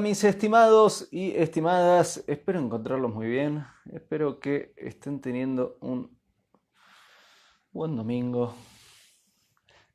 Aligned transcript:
Mis 0.00 0.24
estimados 0.24 1.08
y 1.10 1.32
estimadas, 1.36 2.24
espero 2.26 2.58
encontrarlos 2.58 3.12
muy 3.12 3.26
bien, 3.26 3.66
espero 3.92 4.40
que 4.40 4.72
estén 4.76 5.20
teniendo 5.20 5.76
un 5.82 6.18
buen 7.70 7.94
domingo, 7.96 8.54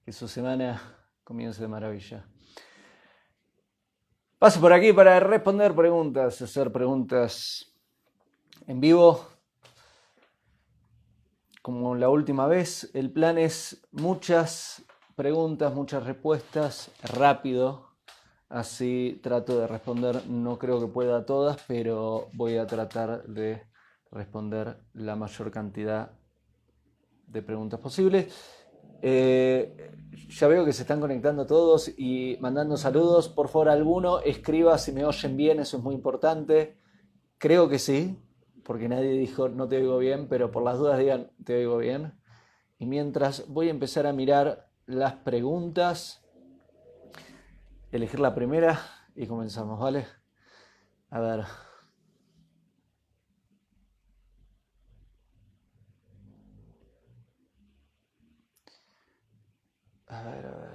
que 0.04 0.12
su 0.12 0.28
semana 0.28 0.80
comience 1.24 1.60
de 1.60 1.68
maravilla. 1.68 2.28
Paso 4.38 4.62
por 4.62 4.74
aquí 4.74 4.94
para 4.94 5.20
responder 5.20 5.74
preguntas, 5.74 6.40
hacer 6.40 6.72
preguntas 6.72 7.76
en 8.68 8.80
vivo. 8.80 9.28
Como 11.64 11.96
la 11.96 12.10
última 12.10 12.46
vez, 12.46 12.92
el 12.94 13.12
plan 13.12 13.40
es 13.40 13.88
muchas 13.92 14.86
preguntas, 15.16 15.74
muchas 15.74 16.04
respuestas, 16.04 16.92
rápido, 17.02 17.95
Así 18.50 19.20
trato 19.24 19.60
de 19.60 19.68
responder, 19.68 20.28
no 20.28 20.60
creo 20.60 20.80
que 20.80 20.88
pueda 20.88 21.26
todas, 21.26 21.58
pero 21.68 22.30
voy 22.34 22.58
a 22.58 22.68
tratar 22.68 23.24
de 23.26 23.64
responder 24.12 24.78
la 24.94 25.16
mayor 25.16 25.52
cantidad 25.52 26.12
de 27.28 27.42
preguntas 27.42 27.80
posibles. 27.80 28.34
Eh, 29.02 29.92
ya 30.30 30.48
veo 30.48 30.64
que 30.64 30.74
se 30.74 30.84
están 30.84 31.00
conectando 31.00 31.46
todos 31.46 31.92
y 31.98 32.38
mandando 32.40 32.78
saludos. 32.78 33.30
Por 33.30 33.50
favor, 33.50 33.70
alguno 33.70 34.20
escriba 34.20 34.78
si 34.78 34.92
me 34.92 35.06
oyen 35.06 35.38
bien, 35.38 35.60
eso 35.60 35.78
es 35.78 35.84
muy 35.84 35.96
importante. 35.96 36.78
Creo 37.38 37.68
que 37.68 37.80
sí, 37.80 38.18
porque 38.64 38.88
nadie 38.88 39.12
dijo 39.12 39.50
no 39.50 39.68
te 39.68 39.78
oigo 39.78 39.98
bien, 39.98 40.28
pero 40.28 40.52
por 40.52 40.64
las 40.64 40.78
dudas 40.78 41.00
digan 41.00 41.32
te 41.44 41.56
oigo 41.56 41.78
bien. 41.78 42.14
Y 42.78 42.86
mientras 42.86 43.48
voy 43.48 43.68
a 43.68 43.72
empezar 43.72 44.08
a 44.08 44.14
mirar 44.14 44.70
las 44.86 45.14
preguntas 45.14 46.25
elegir 47.96 48.20
la 48.20 48.36
primera 48.36 48.80
y 49.16 49.28
comenzamos, 49.28 49.80
¿vale? 49.80 50.06
A 51.10 51.20
ver. 51.20 51.46
A 60.08 60.24
ver, 60.24 60.46
a 60.48 60.56
ver, 60.62 60.75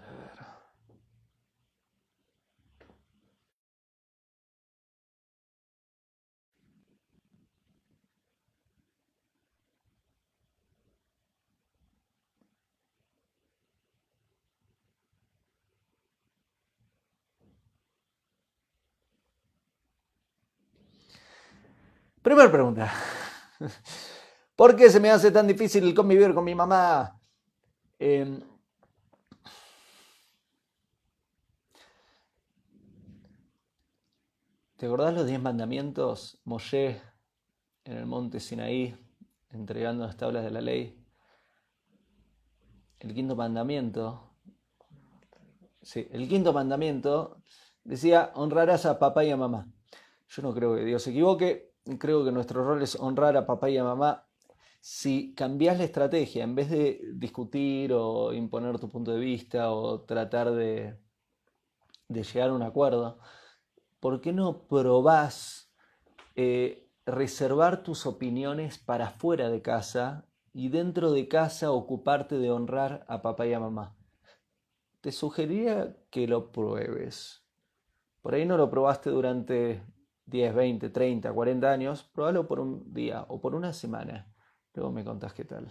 Primera 22.22 22.52
pregunta. 22.52 22.92
¿Por 24.54 24.76
qué 24.76 24.90
se 24.90 25.00
me 25.00 25.10
hace 25.10 25.30
tan 25.30 25.46
difícil 25.46 25.94
convivir 25.94 26.34
con 26.34 26.44
mi 26.44 26.54
mamá? 26.54 27.18
Em, 27.98 28.42
¿Te 34.76 34.86
acordás 34.86 35.14
los 35.14 35.26
diez 35.26 35.40
mandamientos? 35.40 36.38
Moshe 36.44 37.00
en 37.84 37.96
el 37.96 38.04
monte 38.04 38.38
Sinaí, 38.38 38.94
entregando 39.48 40.06
las 40.06 40.18
tablas 40.18 40.44
de 40.44 40.50
la 40.50 40.60
ley. 40.60 41.02
El 42.98 43.14
quinto 43.14 43.34
mandamiento. 43.34 44.34
Sí, 45.80 46.06
el 46.10 46.28
quinto 46.28 46.52
mandamiento 46.52 47.42
decía: 47.82 48.30
honrarás 48.34 48.84
a 48.84 48.98
papá 48.98 49.24
y 49.24 49.30
a 49.30 49.38
mamá. 49.38 49.66
Yo 50.28 50.42
no 50.42 50.52
creo 50.52 50.76
que 50.76 50.84
Dios 50.84 51.02
se 51.02 51.10
equivoque 51.10 51.69
creo 51.98 52.24
que 52.24 52.32
nuestro 52.32 52.64
rol 52.64 52.82
es 52.82 52.96
honrar 52.96 53.36
a 53.36 53.46
papá 53.46 53.70
y 53.70 53.78
a 53.78 53.84
mamá. 53.84 54.26
Si 54.80 55.34
cambias 55.34 55.78
la 55.78 55.84
estrategia, 55.84 56.44
en 56.44 56.54
vez 56.54 56.70
de 56.70 57.00
discutir 57.14 57.92
o 57.92 58.32
imponer 58.32 58.78
tu 58.78 58.88
punto 58.88 59.12
de 59.12 59.20
vista 59.20 59.72
o 59.72 60.02
tratar 60.02 60.52
de, 60.52 60.98
llegar 62.08 62.50
a 62.50 62.54
un 62.54 62.62
acuerdo, 62.62 63.18
¿por 64.00 64.20
qué 64.20 64.32
no 64.32 64.66
probás 64.66 65.72
eh, 66.34 66.90
reservar 67.04 67.82
tus 67.82 68.06
opiniones 68.06 68.78
para 68.78 69.10
fuera 69.10 69.50
de 69.50 69.60
casa 69.60 70.26
y 70.52 70.70
dentro 70.70 71.12
de 71.12 71.28
casa 71.28 71.72
ocuparte 71.72 72.38
de 72.38 72.50
honrar 72.50 73.04
a 73.08 73.20
papá 73.20 73.46
y 73.46 73.52
a 73.52 73.60
mamá? 73.60 73.96
Te 75.02 75.12
sugeriría 75.12 75.96
que 76.10 76.26
lo 76.26 76.52
pruebes. 76.52 77.44
Por 78.22 78.34
ahí 78.34 78.44
no 78.44 78.56
lo 78.56 78.70
probaste 78.70 79.10
durante 79.10 79.82
10, 80.30 80.54
20, 80.54 80.90
30, 80.90 81.32
40 81.32 81.70
años, 81.70 82.04
probalo 82.04 82.46
por 82.46 82.60
un 82.60 82.92
día 82.94 83.26
o 83.28 83.40
por 83.40 83.54
una 83.54 83.72
semana. 83.72 84.32
Luego 84.74 84.92
me 84.92 85.04
contás 85.04 85.34
qué 85.34 85.44
tal. 85.44 85.70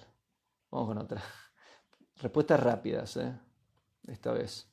Vamos 0.70 0.90
con 0.90 0.98
otra. 0.98 1.24
Respuestas 2.18 2.60
rápidas, 2.60 3.16
¿eh? 3.18 3.40
Esta 4.08 4.34
vez. 4.34 4.70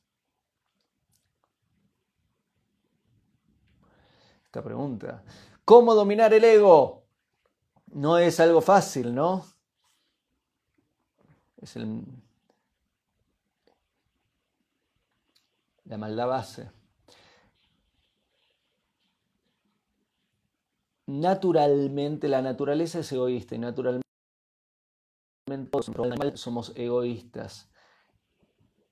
Esta 4.43 4.61
pregunta. 4.61 5.23
¿Cómo 5.63 5.95
dominar 5.95 6.33
el 6.33 6.43
ego? 6.43 7.05
No 7.87 8.17
es 8.17 8.39
algo 8.41 8.59
fácil, 8.59 9.15
¿no? 9.15 9.45
Es 11.61 11.75
el, 11.77 12.03
la 15.85 15.97
maldad 15.97 16.27
base. 16.27 16.76
Naturalmente 21.07 22.27
la 22.27 22.41
naturaleza 22.41 22.99
es 22.99 23.11
egoísta 23.11 23.55
y 23.55 23.59
naturalmente 23.59 24.07
somos 26.35 26.73
egoístas. 26.75 27.69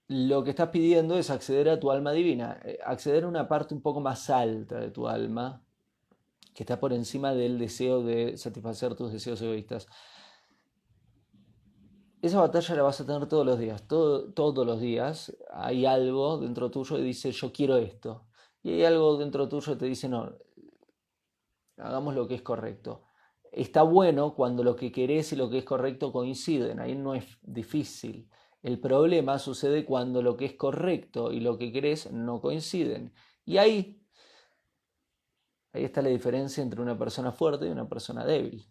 Lo 0.08 0.44
que 0.44 0.52
estás 0.52 0.70
pidiendo 0.70 1.18
es 1.18 1.30
acceder 1.30 1.68
a 1.70 1.80
tu 1.80 1.92
alma 1.92 2.12
divina, 2.12 2.59
eh, 2.64 2.80
acceder 2.86 3.24
a 3.24 3.28
una 3.28 3.48
parte 3.48 3.74
un 3.74 3.81
poco 3.81 4.00
más 4.00 4.30
alta 4.30 4.80
de 4.80 4.92
tu 4.92 5.08
alma, 5.08 5.64
que 6.53 6.64
está 6.64 6.80
por 6.80 6.94
encima 6.94 7.34
del 7.34 7.59
deseo 7.59 8.03
de 8.03 8.38
satisfacer 8.38 8.96
tus 8.96 9.12
deseos 9.12 9.42
egoístas. 9.42 9.88
Esa 12.22 12.40
batalla 12.40 12.76
la 12.76 12.84
vas 12.84 13.02
a 13.02 13.06
tener 13.06 13.28
todos 13.28 13.46
los 13.46 13.59
días, 13.59 13.88
todos 13.88 14.66
los 14.66 14.80
días 14.80 15.36
hay 15.52 15.86
algo 15.86 16.40
dentro 16.40 16.72
tuyo 16.72 16.96
que 16.96 17.02
dice 17.02 17.32
yo 17.32 17.52
quiero 17.52 17.78
esto. 17.78 18.26
Y 18.64 18.72
hay 18.72 18.86
algo 18.86 19.18
dentro 19.18 19.50
tuyo 19.50 19.74
que 19.74 19.80
te 19.80 19.86
dice 19.86 20.08
no, 20.08 20.34
hagamos 21.78 22.16
lo 22.16 22.28
que 22.28 22.36
es 22.36 22.41
correcto. 22.41 23.03
Está 23.52 23.84
bueno 23.84 24.36
cuando 24.36 24.63
lo 24.63 24.75
que 24.75 24.91
querés 24.91 25.31
y 25.31 25.36
lo 25.36 25.50
que 25.50 25.59
es 25.59 25.66
correcto 25.66 26.12
coinciden, 26.12 26.80
ahí 26.80 26.96
no 26.96 27.16
es 27.16 27.25
difícil. 27.41 28.30
El 28.62 28.80
problema 28.80 29.40
sucede 29.40 29.85
cuando 29.85 30.22
lo 30.22 30.35
que 30.35 30.46
es 30.46 30.53
correcto 30.56 31.31
y 31.31 31.40
lo 31.40 31.58
que 31.58 31.72
querés 31.72 32.12
no 32.12 32.41
coinciden. 32.41 33.14
Y 33.46 33.58
ahí, 33.58 34.03
ahí 35.72 35.84
está 35.84 36.02
la 36.02 36.09
diferencia 36.09 36.64
entre 36.64 36.81
una 36.81 36.97
persona 36.97 37.31
fuerte 37.31 37.68
y 37.68 37.69
una 37.69 37.88
persona 37.88 38.25
débil. 38.25 38.66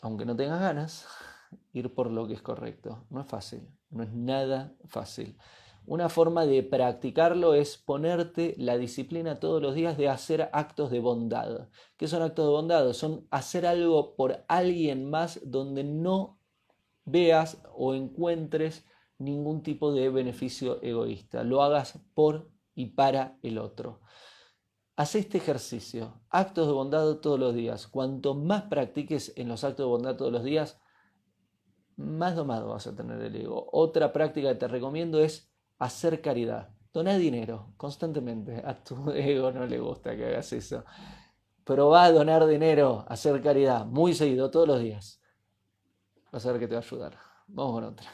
Aunque 0.00 0.24
no 0.24 0.34
tengas 0.34 0.60
ganas, 0.60 1.06
ir 1.72 1.94
por 1.94 2.10
lo 2.10 2.26
que 2.26 2.34
es 2.34 2.42
correcto. 2.42 3.06
No 3.10 3.20
es 3.20 3.26
fácil, 3.26 3.68
no 3.90 4.02
es 4.02 4.12
nada 4.12 4.74
fácil. 4.86 5.36
Una 5.84 6.08
forma 6.08 6.46
de 6.46 6.62
practicarlo 6.62 7.54
es 7.54 7.76
ponerte 7.76 8.54
la 8.56 8.78
disciplina 8.78 9.40
todos 9.40 9.60
los 9.60 9.74
días 9.74 9.98
de 9.98 10.08
hacer 10.08 10.48
actos 10.52 10.90
de 10.90 11.00
bondad. 11.00 11.68
¿Qué 11.96 12.06
son 12.06 12.22
actos 12.22 12.46
de 12.46 12.52
bondad? 12.52 12.92
Son 12.92 13.26
hacer 13.30 13.66
algo 13.66 14.14
por 14.14 14.44
alguien 14.46 15.10
más 15.10 15.40
donde 15.44 15.82
no 15.82 16.38
veas 17.04 17.60
o 17.74 17.94
encuentres 17.94 18.84
ningún 19.18 19.62
tipo 19.62 19.92
de 19.92 20.08
beneficio 20.08 20.80
egoísta. 20.82 21.42
Lo 21.42 21.62
hagas 21.62 21.98
por 22.14 22.50
y 22.74 22.86
para 22.86 23.38
el 23.42 23.58
otro. 23.58 24.00
Haz 24.94 25.16
este 25.16 25.38
ejercicio, 25.38 26.20
actos 26.28 26.66
de 26.68 26.74
bondad 26.74 27.16
todos 27.16 27.40
los 27.40 27.54
días. 27.54 27.88
Cuanto 27.88 28.34
más 28.34 28.64
practiques 28.64 29.32
en 29.36 29.48
los 29.48 29.64
actos 29.64 29.84
de 29.84 29.90
bondad 29.90 30.16
todos 30.16 30.30
los 30.30 30.44
días, 30.44 30.80
más 31.96 32.36
domado 32.36 32.68
vas 32.68 32.86
a 32.86 32.94
tener 32.94 33.20
el 33.20 33.34
ego. 33.34 33.68
Otra 33.72 34.12
práctica 34.12 34.50
que 34.50 34.60
te 34.60 34.68
recomiendo 34.68 35.20
es 35.20 35.51
hacer 35.82 36.20
caridad. 36.20 36.68
Dona 36.92 37.16
dinero 37.16 37.74
constantemente. 37.76 38.62
A 38.64 38.74
tu 38.82 39.10
ego 39.14 39.50
no 39.50 39.66
le 39.66 39.78
gusta 39.78 40.16
que 40.16 40.26
hagas 40.26 40.52
eso. 40.52 40.84
Pero 41.64 41.88
va 41.88 42.04
a 42.04 42.12
donar 42.12 42.46
dinero, 42.46 43.04
hacer 43.08 43.40
caridad, 43.42 43.86
muy 43.86 44.14
seguido, 44.14 44.50
todos 44.50 44.68
los 44.68 44.80
días. 44.80 45.20
Vas 46.32 46.44
a 46.46 46.52
ver 46.52 46.60
que 46.60 46.68
te 46.68 46.74
va 46.74 46.80
a 46.80 46.84
ayudar. 46.84 47.18
Vamos 47.46 47.74
con 47.74 47.84
otra. 47.84 48.10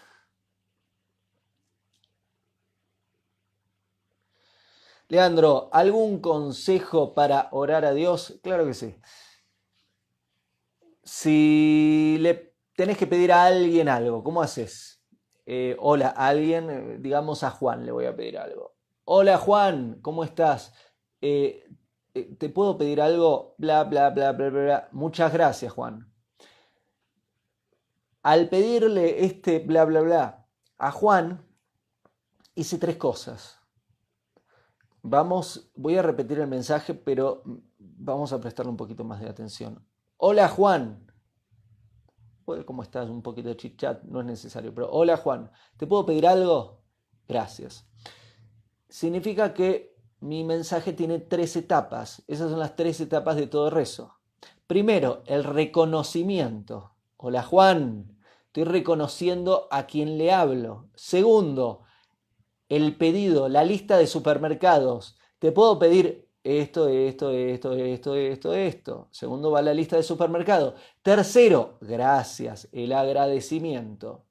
Leandro, 5.08 5.70
¿algún 5.72 6.20
consejo 6.20 7.14
para 7.14 7.48
orar 7.52 7.84
a 7.86 7.94
Dios? 7.94 8.38
Claro 8.42 8.66
que 8.66 8.74
sí. 8.74 8.94
Si 11.02 12.18
le 12.20 12.54
tenés 12.76 12.98
que 12.98 13.06
pedir 13.06 13.32
a 13.32 13.46
alguien 13.46 13.88
algo, 13.88 14.22
¿cómo 14.22 14.42
haces? 14.42 14.97
Eh, 15.50 15.74
hola, 15.78 16.08
alguien, 16.08 16.68
eh, 16.68 16.96
digamos 17.00 17.42
a 17.42 17.48
Juan 17.50 17.86
le 17.86 17.90
voy 17.90 18.04
a 18.04 18.14
pedir 18.14 18.36
algo. 18.36 18.74
Hola 19.04 19.38
Juan, 19.38 19.98
¿cómo 20.02 20.22
estás? 20.22 20.74
Eh, 21.22 21.66
¿Te 22.12 22.50
puedo 22.50 22.76
pedir 22.76 23.00
algo? 23.00 23.54
Bla, 23.56 23.84
bla, 23.84 24.10
bla, 24.10 24.32
bla, 24.32 24.50
bla, 24.50 24.62
bla. 24.62 24.88
Muchas 24.92 25.32
gracias, 25.32 25.72
Juan. 25.72 26.12
Al 28.22 28.50
pedirle 28.50 29.24
este 29.24 29.60
bla, 29.60 29.86
bla, 29.86 30.02
bla 30.02 30.46
a 30.76 30.92
Juan, 30.92 31.42
hice 32.54 32.76
tres 32.76 32.98
cosas. 32.98 33.58
Vamos, 35.00 35.72
voy 35.74 35.96
a 35.96 36.02
repetir 36.02 36.40
el 36.40 36.46
mensaje, 36.46 36.92
pero 36.92 37.42
vamos 37.78 38.34
a 38.34 38.38
prestarle 38.38 38.70
un 38.70 38.76
poquito 38.76 39.02
más 39.02 39.18
de 39.22 39.30
atención. 39.30 39.82
Hola 40.18 40.46
Juan. 40.50 41.07
¿Cómo 42.64 42.82
estás? 42.82 43.10
Un 43.10 43.20
poquito 43.20 43.50
de 43.50 43.56
chit 43.56 43.78
chat, 43.78 44.02
no 44.04 44.20
es 44.20 44.26
necesario, 44.26 44.74
pero 44.74 44.90
hola 44.90 45.18
Juan, 45.18 45.50
¿te 45.76 45.86
puedo 45.86 46.06
pedir 46.06 46.26
algo? 46.26 46.80
Gracias. 47.28 47.86
Significa 48.88 49.52
que 49.52 49.94
mi 50.20 50.44
mensaje 50.44 50.94
tiene 50.94 51.18
tres 51.18 51.56
etapas. 51.56 52.22
Esas 52.26 52.50
son 52.50 52.58
las 52.58 52.74
tres 52.74 53.00
etapas 53.00 53.36
de 53.36 53.48
todo 53.48 53.68
rezo. 53.68 54.18
Primero, 54.66 55.22
el 55.26 55.44
reconocimiento. 55.44 56.92
Hola 57.18 57.42
Juan, 57.42 58.16
estoy 58.46 58.64
reconociendo 58.64 59.68
a 59.70 59.86
quien 59.86 60.16
le 60.16 60.32
hablo. 60.32 60.88
Segundo, 60.94 61.82
el 62.70 62.96
pedido, 62.96 63.50
la 63.50 63.62
lista 63.62 63.98
de 63.98 64.06
supermercados. 64.06 65.18
Te 65.38 65.52
puedo 65.52 65.78
pedir 65.78 66.27
esto, 66.48 66.88
esto, 66.88 67.30
esto, 67.30 67.74
esto, 67.74 68.14
esto, 68.14 68.54
esto. 68.54 69.08
Segundo 69.10 69.50
va 69.50 69.60
la 69.60 69.74
lista 69.74 69.96
de 69.96 70.02
supermercados. 70.02 70.74
Tercero, 71.02 71.78
gracias, 71.80 72.68
el 72.72 72.92
agradecimiento. 72.92 74.24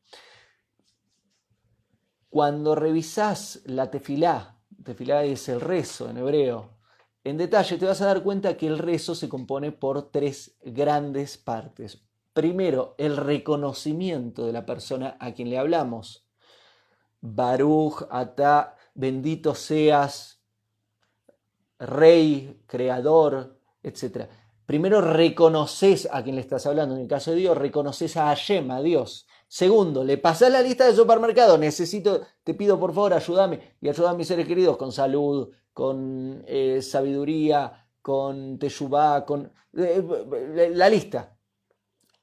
Cuando 2.30 2.76
revisás 2.76 3.62
la 3.66 3.92
tefilá, 3.92 4.58
tefilá 4.84 5.24
es 5.24 5.48
el 5.50 5.62
rezo 5.62 6.10
en 6.10 6.18
hebreo, 6.18 6.78
en 7.24 7.38
detalle 7.38 7.78
te 7.78 7.86
vas 7.86 8.02
a 8.02 8.06
dar 8.06 8.24
cuenta 8.24 8.56
que 8.56 8.68
el 8.68 8.78
rezo 8.78 9.14
se 9.14 9.28
compone 9.28 9.74
por 9.74 10.12
tres 10.12 10.58
grandes 10.64 11.38
partes. 11.38 12.02
Primero, 12.32 12.96
el 12.98 13.18
reconocimiento 13.18 14.46
de 14.46 14.54
la 14.54 14.66
persona 14.66 15.18
a 15.20 15.34
quien 15.34 15.50
le 15.50 15.58
hablamos. 15.58 16.26
Baruch, 17.20 18.08
Ata, 18.10 18.78
bendito 18.94 19.56
seas, 19.56 20.37
Rey, 21.80 22.64
Creador, 22.68 23.60
etc. 23.84 24.28
Primero 24.66 25.02
reconoces 25.02 26.08
a 26.12 26.24
quien 26.24 26.36
le 26.36 26.42
estás 26.42 26.66
hablando. 26.66 26.96
En 26.96 27.02
el 27.02 27.08
caso 27.08 27.32
de 27.32 27.38
Dios, 27.38 27.58
reconoces 27.58 28.18
a 28.18 28.28
Hashem, 28.28 28.70
a 28.72 28.82
Dios. 28.82 29.28
Segundo, 29.48 30.04
le 30.04 30.18
pasás 30.18 30.52
la 30.52 30.62
lista 30.62 30.86
de 30.86 30.96
supermercado. 30.96 31.58
Necesito, 31.58 32.22
te 32.44 32.54
pido 32.54 32.80
por 32.80 32.94
favor, 32.94 33.14
ayúdame 33.14 33.76
y 33.80 33.90
ayuda 33.90 34.12
a 34.12 34.16
mis 34.16 34.28
seres 34.28 34.48
queridos 34.48 34.78
con 34.78 34.92
salud, 34.92 35.50
con 35.74 36.44
eh, 36.48 36.82
sabiduría, 36.82 37.88
con 38.02 38.60
teshuvá, 38.60 39.26
con 39.26 39.52
eh, 39.74 40.72
la 40.74 40.90
lista. 40.90 41.38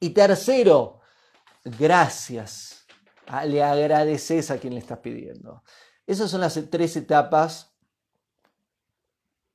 Y 0.00 0.10
tercero, 0.10 1.00
gracias 1.64 2.84
le 3.46 3.62
agradeces 3.62 4.50
a 4.50 4.58
quien 4.58 4.74
le 4.74 4.80
estás 4.80 4.98
pidiendo. 4.98 5.62
Esas 6.06 6.30
son 6.30 6.40
las 6.40 6.58
tres 6.70 6.96
etapas 6.96 7.73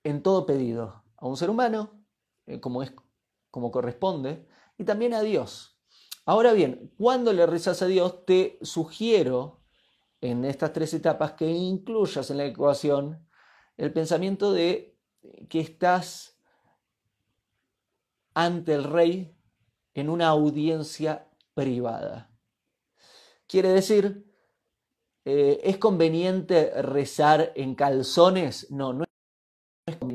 en 0.04 0.24
todo 0.24 0.46
pedido. 0.46 1.04
A 1.18 1.28
un 1.28 1.38
ser 1.38 1.50
humano, 1.50 2.04
eh, 2.46 2.60
como, 2.60 2.84
es, 2.84 2.94
como 3.52 3.72
corresponde, 3.72 4.48
y 4.78 4.84
también 4.84 5.14
a 5.14 5.22
Dios. 5.22 5.78
Ahora 6.26 6.54
bien, 6.54 6.94
cuando 6.98 7.34
le 7.34 7.46
rezas 7.46 7.82
a 7.82 7.88
Dios, 7.88 8.26
te 8.26 8.60
sugiero 8.62 9.62
en 10.22 10.46
estas 10.46 10.74
tres 10.74 10.94
etapas 10.94 11.34
que 11.34 11.50
incluyas 11.50 12.30
en 12.30 12.38
la 12.38 12.46
ecuación 12.46 13.28
el 13.78 13.94
pensamiento 13.94 14.52
de 14.52 14.98
que 15.50 15.60
estás 15.60 16.38
ante 18.34 18.74
el 18.74 18.84
rey 18.84 19.36
en 19.94 20.10
una 20.10 20.28
audiencia 20.28 21.28
privada. 21.54 22.30
Quiere 23.48 23.70
decir, 23.70 24.26
eh, 25.26 25.60
¿es 25.64 25.78
conveniente 25.78 26.82
rezar 26.82 27.52
en 27.56 27.76
calzones? 27.76 28.70
No, 28.70 28.94
no 28.94 29.09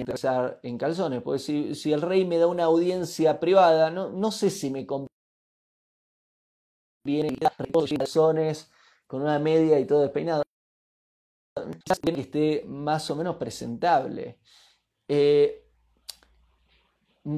rezar 0.04 0.60
en 0.62 0.78
calzones, 0.78 1.22
porque 1.22 1.38
si, 1.38 1.92
el 1.92 2.02
rey 2.02 2.24
me 2.24 2.38
da 2.38 2.46
una 2.46 2.64
audiencia 2.64 3.40
privada, 3.40 3.90
no, 3.90 4.10
no 4.10 4.30
sé 4.30 4.50
si 4.50 4.70
me 4.70 4.86
conviene 4.86 5.08
en 7.06 7.36
calzones 7.36 8.70
con 9.06 9.22
una 9.22 9.38
media 9.38 9.78
y 9.78 9.86
todo 9.86 10.02
despeinado. 10.02 10.42
Que 12.02 12.20
esté 12.20 12.64
más 12.66 13.10
o 13.10 13.16
menos 13.16 13.36
presentable. 13.36 14.38
Eh, 15.08 15.64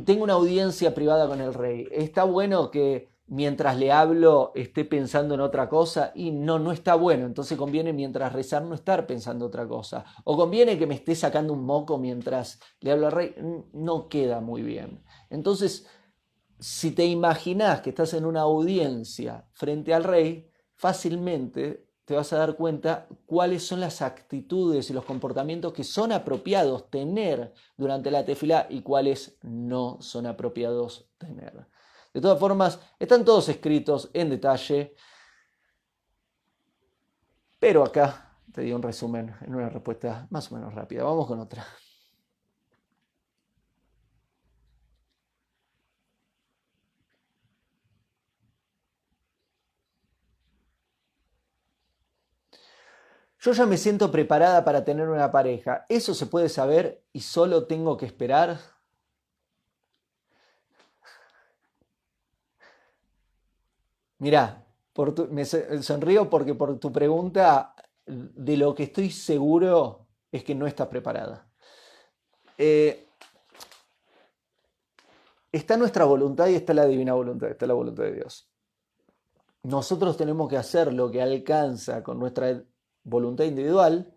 tengo 0.05 0.25
una 0.25 0.35
audiencia 0.35 0.95
privada 0.95 1.29
con 1.29 1.41
el 1.41 1.55
rey. 1.55 1.87
Está 1.91 2.25
bueno 2.25 2.71
que 2.71 3.16
mientras 3.29 3.77
le 3.79 3.93
hablo 3.93 4.53
esté 4.55 4.85
pensando 4.85 5.35
en 5.35 5.41
otra 5.41 5.69
cosa 5.69 6.13
y 6.15 6.31
no, 6.31 6.59
no 6.59 6.73
está 6.73 6.95
bueno. 6.95 7.27
Entonces 7.27 7.59
conviene 7.59 7.93
mientras 7.93 8.33
rezar 8.33 8.63
no 8.63 8.75
estar 8.75 9.07
pensando 9.07 9.47
otra 9.47 9.67
cosa. 9.67 10.05
O 10.25 10.37
conviene 10.37 10.79
que 10.79 10.87
me 10.87 10.95
esté 10.95 11.15
sacando 11.15 11.53
un 11.53 11.65
moco 11.65 11.99
mientras 11.99 12.61
le 12.81 12.93
hablo 12.93 13.07
al 13.07 13.13
rey. 13.13 13.35
No 13.73 14.09
queda 14.09 14.41
muy 14.41 14.63
bien. 14.63 15.03
Entonces, 15.31 15.87
si 16.59 16.93
te 16.93 17.05
imaginas 17.05 17.81
que 17.81 17.91
estás 17.91 18.15
en 18.15 18.25
una 18.25 18.43
audiencia 18.43 19.49
frente 19.53 19.93
al 19.93 20.05
rey, 20.05 20.51
fácilmente 20.75 21.87
te 22.05 22.15
vas 22.15 22.33
a 22.33 22.39
dar 22.39 22.55
cuenta 22.55 23.09
cuáles 23.27 23.67
son 23.67 23.81
las 23.81 24.01
actitudes 24.01 24.89
y 24.89 24.93
los 24.93 25.05
comportamientos 25.05 25.73
que 25.73 25.83
son 25.83 26.13
apropiados 26.13 26.89
tener 26.89 27.53
durante 27.77 28.13
la 28.13 28.25
tefila 28.25 28.69
y 28.71 28.83
cuáles 28.83 29.37
no 29.43 29.99
son 30.01 30.27
apropiados 30.27 31.11
tener. 31.19 31.67
De 32.17 32.23
todas 32.23 32.41
formas, 32.41 32.81
están 32.99 33.27
todos 33.27 33.47
escritos 33.51 34.09
en 34.15 34.31
detalle, 34.31 34.95
pero 37.59 37.85
acá 37.85 38.39
te 38.51 38.63
di 38.63 38.73
un 38.73 38.81
resumen 38.81 39.37
en 39.43 39.55
una 39.55 39.69
respuesta 39.69 40.27
más 40.31 40.51
o 40.51 40.55
menos 40.55 40.73
rápida. 40.73 41.05
Vamos 41.05 41.27
con 41.27 41.41
otra. 41.41 41.67
Yo 53.41 53.53
ya 53.53 53.67
me 53.67 53.77
siento 53.77 54.11
preparada 54.11 54.65
para 54.65 54.87
tener 54.87 55.11
una 55.11 55.31
pareja. 55.31 55.85
¿Eso 55.91 56.15
se 56.15 56.25
puede 56.25 56.49
saber 56.49 57.05
y 57.13 57.21
solo 57.21 57.67
tengo 57.67 57.99
que 57.99 58.07
esperar? 58.07 58.76
Mirá, 64.27 64.67
me 65.31 65.45
sonrío 65.45 66.29
porque 66.29 66.53
por 66.57 66.81
tu 66.81 66.91
pregunta, 66.91 67.77
de 68.05 68.57
lo 68.57 68.75
que 68.75 68.83
estoy 68.83 69.09
seguro 69.09 70.09
es 70.33 70.43
que 70.43 70.53
no 70.53 70.67
estás 70.67 70.89
preparada. 70.89 71.49
Eh, 72.59 73.07
está 75.53 75.77
nuestra 75.77 76.07
voluntad 76.07 76.49
y 76.49 76.57
está 76.57 76.75
la 76.75 76.87
divina 76.87 77.13
voluntad, 77.13 77.51
está 77.51 77.69
la 77.69 77.75
voluntad 77.75 78.03
de 78.03 78.15
Dios. 78.15 78.51
Nosotros 79.63 80.17
tenemos 80.17 80.49
que 80.49 80.57
hacer 80.57 80.93
lo 80.93 81.09
que 81.09 81.23
alcanza 81.23 82.03
con 82.03 82.19
nuestra 82.19 82.65
voluntad 83.05 83.45
individual 83.45 84.13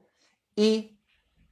y 0.56 0.98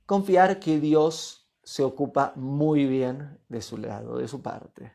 confiar 0.08 0.60
que 0.60 0.80
Dios 0.80 1.48
se 1.62 1.84
ocupa 1.84 2.34
muy 2.36 2.88
bien 2.88 3.40
de 3.50 3.62
su 3.62 3.78
lado, 3.78 4.18
de 4.18 4.28
su 4.28 4.42
parte. 4.42 4.94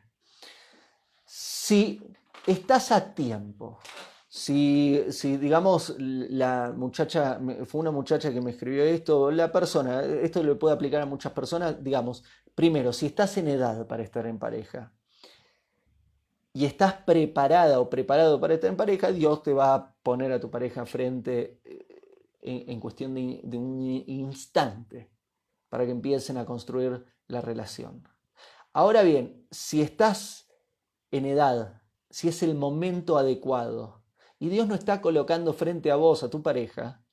Si 1.23 2.01
estás 2.47 2.91
a 2.91 3.13
tiempo. 3.13 3.79
Si, 4.27 5.03
si, 5.09 5.37
digamos, 5.37 5.95
la 5.99 6.73
muchacha, 6.75 7.39
fue 7.65 7.81
una 7.81 7.91
muchacha 7.91 8.33
que 8.33 8.41
me 8.41 8.51
escribió 8.51 8.83
esto, 8.83 9.29
la 9.29 9.51
persona, 9.51 10.01
esto 10.01 10.41
le 10.41 10.55
puede 10.55 10.73
aplicar 10.73 11.01
a 11.01 11.05
muchas 11.05 11.33
personas, 11.33 11.83
digamos, 11.83 12.23
primero, 12.55 12.93
si 12.93 13.05
estás 13.07 13.37
en 13.37 13.47
edad 13.47 13.85
para 13.85 14.01
estar 14.01 14.25
en 14.25 14.39
pareja 14.39 14.91
y 16.51 16.65
estás 16.65 16.93
preparada 16.93 17.79
o 17.79 17.89
preparado 17.89 18.39
para 18.39 18.55
estar 18.55 18.71
en 18.71 18.77
pareja, 18.77 19.11
Dios 19.11 19.43
te 19.43 19.53
va 19.53 19.75
a 19.75 19.95
poner 20.01 20.31
a 20.31 20.39
tu 20.39 20.49
pareja 20.49 20.85
frente 20.87 21.61
eh, 21.63 22.65
en, 22.67 22.79
cuestión 22.79 23.13
de 23.13 23.57
un 23.57 23.79
instante 24.07 25.11
para 25.69 25.85
que 25.85 25.91
empiecen 25.91 26.37
a 26.37 26.45
construir 26.45 27.05
la 27.27 27.41
relación. 27.41 28.07
Ahora 28.73 29.03
bien, 29.03 29.45
si 29.51 29.81
estás 29.81 30.49
en 31.11 31.27
edad 31.27 31.82
si 32.13 32.27
es 32.27 32.43
el 32.43 32.53
momento 32.53 33.17
adecuado 33.17 34.03
y 34.37 34.49
Dios 34.49 34.67
no 34.67 34.75
está 34.75 35.01
colocando 35.01 35.51
frente 35.51 35.89
a 35.89 35.95
vos, 35.95 36.21
a 36.21 36.29
tu 36.29 36.43
pareja, 36.43 37.03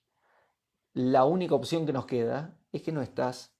la 0.93 1.25
única 1.25 1.55
opción 1.55 1.87
que 1.87 1.95
nos 1.95 2.05
queda 2.05 2.59
es 2.71 2.83
que 2.83 2.93
no 2.93 3.01
estás 3.01 3.55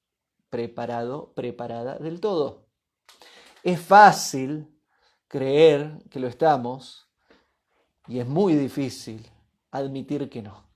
preparado, 0.51 1.33
preparada 1.33 1.97
del 1.97 2.21
todo. 2.21 2.67
Es 3.63 3.81
fácil 3.81 4.69
creer 5.29 6.03
que 6.11 6.21
lo 6.21 6.29
estamos 6.29 7.09
y 8.07 8.19
es 8.19 8.27
muy 8.27 8.55
difícil 8.55 9.27
admitir 9.71 10.29
que 10.29 10.43
no. 10.43 10.69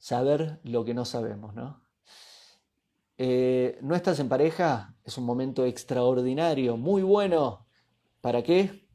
saber 0.00 0.58
lo 0.64 0.84
que 0.84 0.92
no 0.92 1.04
sabemos, 1.04 1.54
¿no? 1.54 1.84
Eh, 3.22 3.76
no 3.82 3.94
estás 3.96 4.18
en 4.18 4.30
pareja, 4.30 4.94
es 5.04 5.18
un 5.18 5.26
momento 5.26 5.66
extraordinario, 5.66 6.78
muy 6.78 7.02
bueno. 7.02 7.66
¿Para 8.22 8.42
qué? 8.42 8.88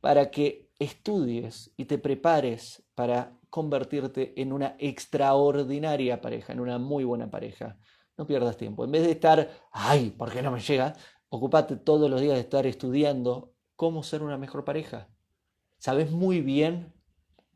Para 0.00 0.30
que 0.30 0.70
estudies 0.78 1.72
y 1.76 1.86
te 1.86 1.98
prepares 1.98 2.84
para 2.94 3.36
convertirte 3.50 4.40
en 4.40 4.52
una 4.52 4.76
extraordinaria 4.78 6.20
pareja, 6.20 6.52
en 6.52 6.60
una 6.60 6.78
muy 6.78 7.02
buena 7.02 7.28
pareja. 7.28 7.76
No 8.16 8.24
pierdas 8.24 8.56
tiempo. 8.56 8.84
En 8.84 8.92
vez 8.92 9.02
de 9.02 9.10
estar, 9.10 9.50
ay, 9.72 10.10
¿por 10.10 10.30
qué 10.30 10.42
no 10.42 10.52
me 10.52 10.60
llega? 10.60 10.94
Ocupate 11.28 11.74
todos 11.74 12.08
los 12.08 12.20
días 12.20 12.34
de 12.34 12.40
estar 12.42 12.64
estudiando 12.68 13.52
cómo 13.74 14.04
ser 14.04 14.22
una 14.22 14.38
mejor 14.38 14.64
pareja. 14.64 15.08
Sabes 15.78 16.12
muy 16.12 16.40
bien 16.40 16.94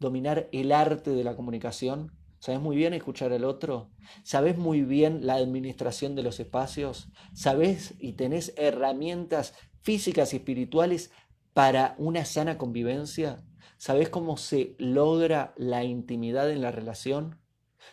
dominar 0.01 0.49
el 0.51 0.73
arte 0.73 1.13
de 1.13 1.23
la 1.23 1.37
comunicación 1.37 2.11
¿Sabes 2.47 2.61
muy 2.61 2.77
bien 2.77 2.95
escuchar 2.95 3.33
al 3.33 3.43
otro? 3.43 3.91
¿Sabes 4.23 4.57
muy 4.57 4.83
bien 4.83 5.27
la 5.27 5.35
administración 5.35 6.15
de 6.15 6.23
los 6.23 6.39
espacios? 6.39 7.09
¿Sabes 7.35 7.95
y 7.99 8.13
tenés 8.13 8.55
herramientas 8.57 9.53
físicas 9.81 10.33
y 10.33 10.37
espirituales 10.37 11.11
para 11.55 11.97
una 11.99 12.25
sana 12.25 12.57
convivencia? 12.57 13.45
¿Sabes 13.79 14.11
cómo 14.11 14.37
se 14.37 14.77
logra 14.79 15.55
la 15.57 15.83
intimidad 15.83 16.49
en 16.53 16.63
la 16.63 16.71
relación? 16.71 17.41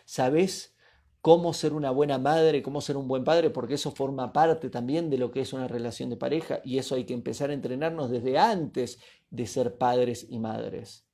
¿Sabes 0.04 0.76
cómo 1.20 1.52
ser 1.52 1.72
una 1.72 1.90
buena 1.90 2.18
madre, 2.18 2.62
cómo 2.62 2.80
ser 2.80 2.96
un 2.96 3.08
buen 3.08 3.24
padre? 3.24 3.50
Porque 3.50 3.74
eso 3.74 3.90
forma 3.90 4.32
parte 4.32 4.70
también 4.70 5.10
de 5.10 5.18
lo 5.18 5.32
que 5.32 5.40
es 5.40 5.52
una 5.52 5.66
relación 5.66 6.10
de 6.10 6.16
pareja 6.16 6.60
y 6.64 6.78
eso 6.78 6.94
hay 6.94 7.06
que 7.06 7.14
empezar 7.14 7.50
a 7.50 7.54
entrenarnos 7.54 8.08
desde 8.08 8.38
antes 8.38 9.00
de 9.30 9.48
ser 9.48 9.78
padres 9.78 10.24
y 10.30 10.38
madres. 10.38 11.08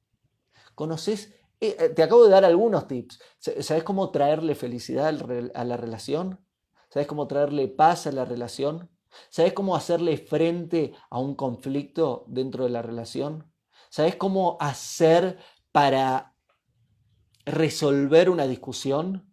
¿Conoces 0.75 1.40
te 1.61 2.03
acabo 2.03 2.25
de 2.25 2.31
dar 2.31 2.45
algunos 2.45 2.87
tips. 2.87 3.21
¿Sabes 3.61 3.85
cómo 3.85 4.11
traerle 4.11 4.55
felicidad 4.55 5.09
a 5.55 5.65
la 5.65 5.77
relación? 5.77 6.45
¿Sabes 6.89 7.07
cómo 7.07 7.27
traerle 7.27 7.69
paz 7.69 8.07
a 8.07 8.13
la 8.13 8.25
relación? 8.25 8.91
¿Sabes 9.29 9.53
cómo 9.53 9.77
hacerle 9.77 10.17
frente 10.17 10.93
a 11.11 11.19
un 11.19 11.35
conflicto 11.35 12.25
dentro 12.29 12.65
de 12.65 12.71
la 12.71 12.83
relación? 12.83 13.53
¿Sabes 13.91 14.17
cómo 14.17 14.57
hacer 14.61 15.39
para 15.73 16.35
resolver 17.45 18.31
una 18.31 18.47
discusión? 18.47 19.33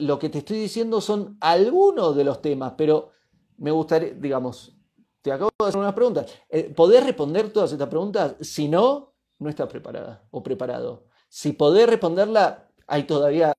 Lo 0.00 0.18
que 0.18 0.28
te 0.28 0.38
estoy 0.38 0.58
diciendo 0.58 1.00
son 1.00 1.38
algunos 1.40 2.14
de 2.14 2.24
los 2.24 2.42
temas, 2.42 2.74
pero 2.76 3.10
me 3.56 3.70
gustaría, 3.70 4.12
digamos, 4.12 4.76
te 5.22 5.32
acabo 5.32 5.50
de 5.58 5.66
hacer 5.66 5.80
unas 5.80 5.94
preguntas. 5.94 6.30
Eh, 6.48 6.72
¿Podés 6.74 7.04
responder 7.04 7.52
todas 7.52 7.72
estas 7.72 7.88
preguntas? 7.88 8.36
Si 8.40 8.68
no, 8.68 9.11
no 9.42 9.50
está 9.50 9.68
preparada 9.68 10.24
o 10.30 10.42
preparado. 10.42 11.06
Si 11.28 11.52
podés 11.52 11.88
responderla, 11.88 12.68
hay 12.86 13.04
todavía 13.04 13.52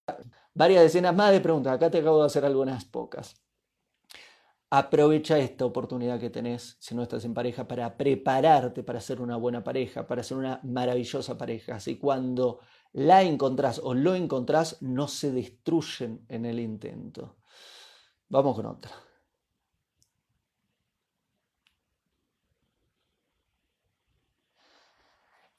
varias 0.53 0.83
decenas 0.83 1.15
más 1.15 1.31
de 1.31 1.41
preguntas. 1.41 1.73
Acá 1.73 1.89
te 1.89 1.99
acabo 1.99 2.19
de 2.19 2.27
hacer 2.27 2.45
algunas 2.45 2.85
pocas. 2.85 3.35
Aprovecha 4.69 5.37
esta 5.37 5.65
oportunidad 5.65 6.19
que 6.19 6.31
tenés, 6.31 6.77
si 6.79 6.95
no 6.95 7.03
estás 7.03 7.25
en 7.25 7.35
pareja, 7.35 7.67
para 7.67 7.95
prepararte 7.95 8.81
para 8.81 8.99
ser 8.99 9.21
una 9.21 9.37
buena 9.37 9.63
pareja, 9.63 10.07
para 10.07 10.23
ser 10.23 10.37
una 10.37 10.59
maravillosa 10.63 11.37
pareja. 11.37 11.75
Así 11.75 11.97
cuando 11.97 12.59
la 12.91 13.21
encontrás 13.21 13.79
o 13.83 13.93
lo 13.93 14.15
encontrás, 14.15 14.81
no 14.81 15.07
se 15.07 15.31
destruyen 15.31 16.25
en 16.27 16.45
el 16.45 16.59
intento. 16.59 17.35
Vamos 18.29 18.55
con 18.55 18.65
otra. 18.65 18.91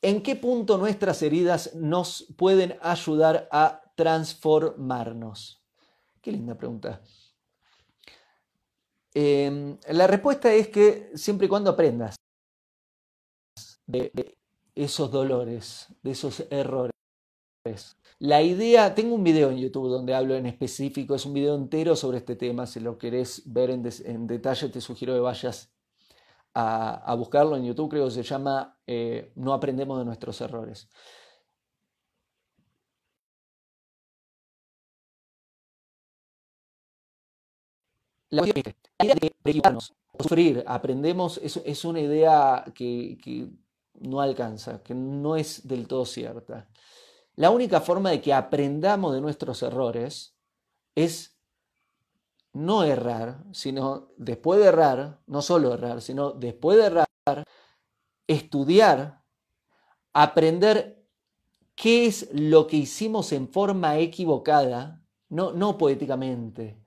¿En 0.05 0.23
qué 0.23 0.37
punto 0.37 0.77
nuestras 0.77 1.23
heridas 1.23 1.75
nos 1.77 2.27
pueden 2.37 2.77
ayudar 2.83 3.49
a 3.51 3.91
transformarnos? 3.97 5.65
Qué 6.21 6.31
linda 6.31 6.59
pregunta. 6.59 7.01
Em, 9.15 9.79
la 9.89 10.07
respuesta 10.07 10.53
es 10.53 10.69
que 10.69 11.11
siempre 11.15 11.47
y 11.47 11.49
cuando 11.49 11.71
aprendas 11.71 12.17
de, 13.87 14.37
esos 14.75 15.11
dolores, 15.11 15.87
de 16.03 16.11
esos 16.11 16.45
errores. 16.51 16.93
La 18.19 18.43
idea, 18.43 18.95
tengo 18.95 19.15
un 19.15 19.25
video 19.25 19.51
en 19.51 19.57
YouTube 19.57 19.89
donde 19.89 20.15
hablo 20.15 20.35
en 20.35 20.45
específico, 20.45 21.15
es 21.15 21.25
un 21.25 21.33
video 21.33 21.55
entero 21.55 21.97
sobre 21.97 22.19
este 22.19 22.37
tema, 22.37 22.67
si 22.67 22.79
lo 22.79 22.99
querés 22.99 23.43
ver 23.47 23.71
en 23.71 24.27
detalle 24.27 24.69
te 24.69 24.83
sugiero 24.83 25.15
que 25.15 25.21
vayas 25.21 25.74
a, 26.55 27.15
buscarlo 27.17 27.57
en 27.57 27.65
YouTube, 27.65 27.91
creo 27.91 28.05
que 28.07 28.11
se 28.13 28.23
llama 28.23 28.79
eh, 28.87 29.33
No 29.37 29.53
aprendemos 29.53 29.99
de 29.99 30.05
nuestros 30.05 30.41
errores. 30.41 30.89
La 38.31 38.43
idea 38.43 39.15
de 39.15 39.35
preocuparnos, 39.43 39.93
sufrir, 40.19 40.65
aprendemos, 40.67 41.39
es, 41.39 41.57
es 41.65 41.85
una 41.85 42.01
idea 42.01 42.65
que, 42.75 43.17
que 43.23 43.49
no 44.01 44.21
alcanza, 44.21 44.83
que 44.83 44.95
no 44.95 45.37
es 45.37 45.67
del 45.67 45.87
todo 45.87 46.05
cierta. 46.05 46.69
La 47.37 47.51
única 47.51 47.81
forma 47.81 48.11
de 48.11 48.21
que 48.21 48.33
aprendamos 48.33 49.15
de 49.15 49.21
nuestros 49.21 49.63
errores 49.63 50.37
es 50.95 51.34
no 52.55 52.85
errar, 52.85 53.45
sino 53.53 54.09
después 54.17 54.61
de 54.61 54.67
errar, 54.67 55.21
no 55.27 55.43
solo 55.43 55.75
errar, 55.75 56.01
sino 56.01 56.33
después 56.33 56.79
de 56.79 56.87
errar, 56.87 57.07
estudiar, 58.27 59.23
aprender 60.13 61.05
qué 61.75 62.07
es 62.07 62.29
lo 62.33 62.67
que 62.67 62.77
hicimos 62.79 63.33
en 63.33 63.49
forma 63.49 63.99
equivocada, 63.99 65.03
no, 65.29 65.53
no 65.53 65.77
poéticamente, 65.77 66.79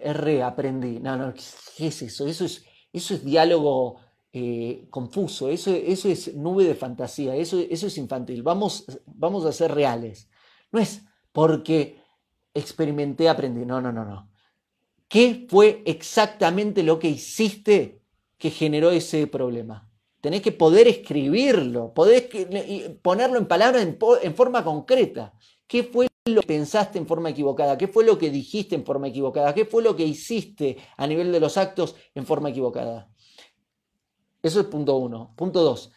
erré, 0.00 0.42
aprendí, 0.42 1.00
no, 1.00 1.16
no, 1.16 1.34
¿qué 1.76 1.86
es 1.88 2.02
eso? 2.02 2.26
Eso 2.26 2.44
es, 2.44 2.64
eso 2.92 3.14
es 3.14 3.24
diálogo 3.24 3.96
eh, 4.32 4.86
confuso, 4.90 5.48
eso, 5.48 5.72
eso 5.72 6.08
es 6.08 6.34
nube 6.34 6.64
de 6.64 6.74
fantasía, 6.74 7.34
eso, 7.34 7.58
eso 7.58 7.86
es 7.86 7.98
infantil, 7.98 8.42
vamos, 8.42 8.84
vamos 9.06 9.44
a 9.46 9.52
ser 9.52 9.72
reales. 9.74 10.28
No 10.70 10.80
es 10.80 11.02
porque 11.32 11.98
experimenté, 12.52 13.28
aprendí, 13.28 13.64
no, 13.64 13.80
no, 13.80 13.92
no, 13.92 14.04
no. 14.04 14.33
¿Qué 15.08 15.46
fue 15.48 15.82
exactamente 15.86 16.82
lo 16.82 16.98
que 16.98 17.08
hiciste 17.08 18.02
que 18.38 18.50
generó 18.50 18.90
ese 18.90 19.26
problema? 19.26 19.90
Tenés 20.20 20.42
que 20.42 20.52
poder 20.52 20.88
escribirlo, 20.88 21.92
poder 21.92 22.30
ponerlo 23.02 23.38
en 23.38 23.46
palabras 23.46 23.86
en, 23.86 24.34
forma 24.34 24.64
concreta. 24.64 25.34
¿Qué 25.66 25.82
fue 25.84 26.08
lo 26.24 26.40
que 26.40 26.46
pensaste 26.46 26.98
en 26.98 27.06
forma 27.06 27.30
equivocada? 27.30 27.76
¿Qué 27.76 27.88
fue 27.88 28.04
lo 28.04 28.16
que 28.16 28.30
dijiste 28.30 28.74
en 28.74 28.86
forma 28.86 29.08
equivocada? 29.08 29.54
¿Qué 29.54 29.66
fue 29.66 29.82
lo 29.82 29.94
que 29.94 30.04
hiciste 30.04 30.78
a 30.96 31.06
nivel 31.06 31.30
de 31.30 31.40
los 31.40 31.58
actos 31.58 31.94
en 32.14 32.24
forma 32.24 32.48
equivocada? 32.48 33.10
Eso 34.42 34.60
es 34.60 34.66
punto 34.66 34.96
uno. 34.96 35.34
Punto 35.36 35.62
dos. 35.62 35.92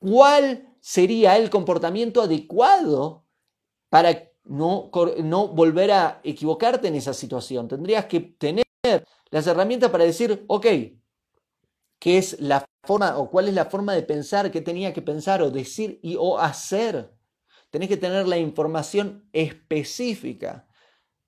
¿Cuál 0.00 0.74
sería 0.80 1.36
el 1.36 1.50
comportamiento 1.50 2.22
adecuado 2.22 3.24
para 3.88 4.29
no, 4.50 5.48
volver 5.48 5.92
a 5.92 6.20
equivocarte 6.24 6.88
en 6.88 6.96
esa 6.96 7.14
situación. 7.14 7.68
Tendrías 7.68 8.06
que 8.06 8.20
tener 8.20 8.64
las 9.30 9.46
herramientas 9.46 9.90
para 9.90 10.04
decir, 10.04 10.44
ok, 10.48 10.66
¿qué 12.00 12.18
es 12.18 12.40
la 12.40 12.66
forma 12.82 13.16
o 13.16 13.30
cuál 13.30 13.46
es 13.48 13.54
la 13.54 13.66
forma 13.66 13.94
de 13.94 14.02
pensar 14.02 14.50
que 14.50 14.60
tenía 14.60 14.92
que 14.92 15.02
pensar 15.02 15.40
o 15.40 15.50
decir 15.50 16.00
y 16.02 16.16
o 16.18 16.38
hacer? 16.38 17.14
Tenés 17.70 17.88
que 17.88 17.96
tener 17.96 18.26
la 18.26 18.38
información 18.38 19.28
específica 19.32 20.66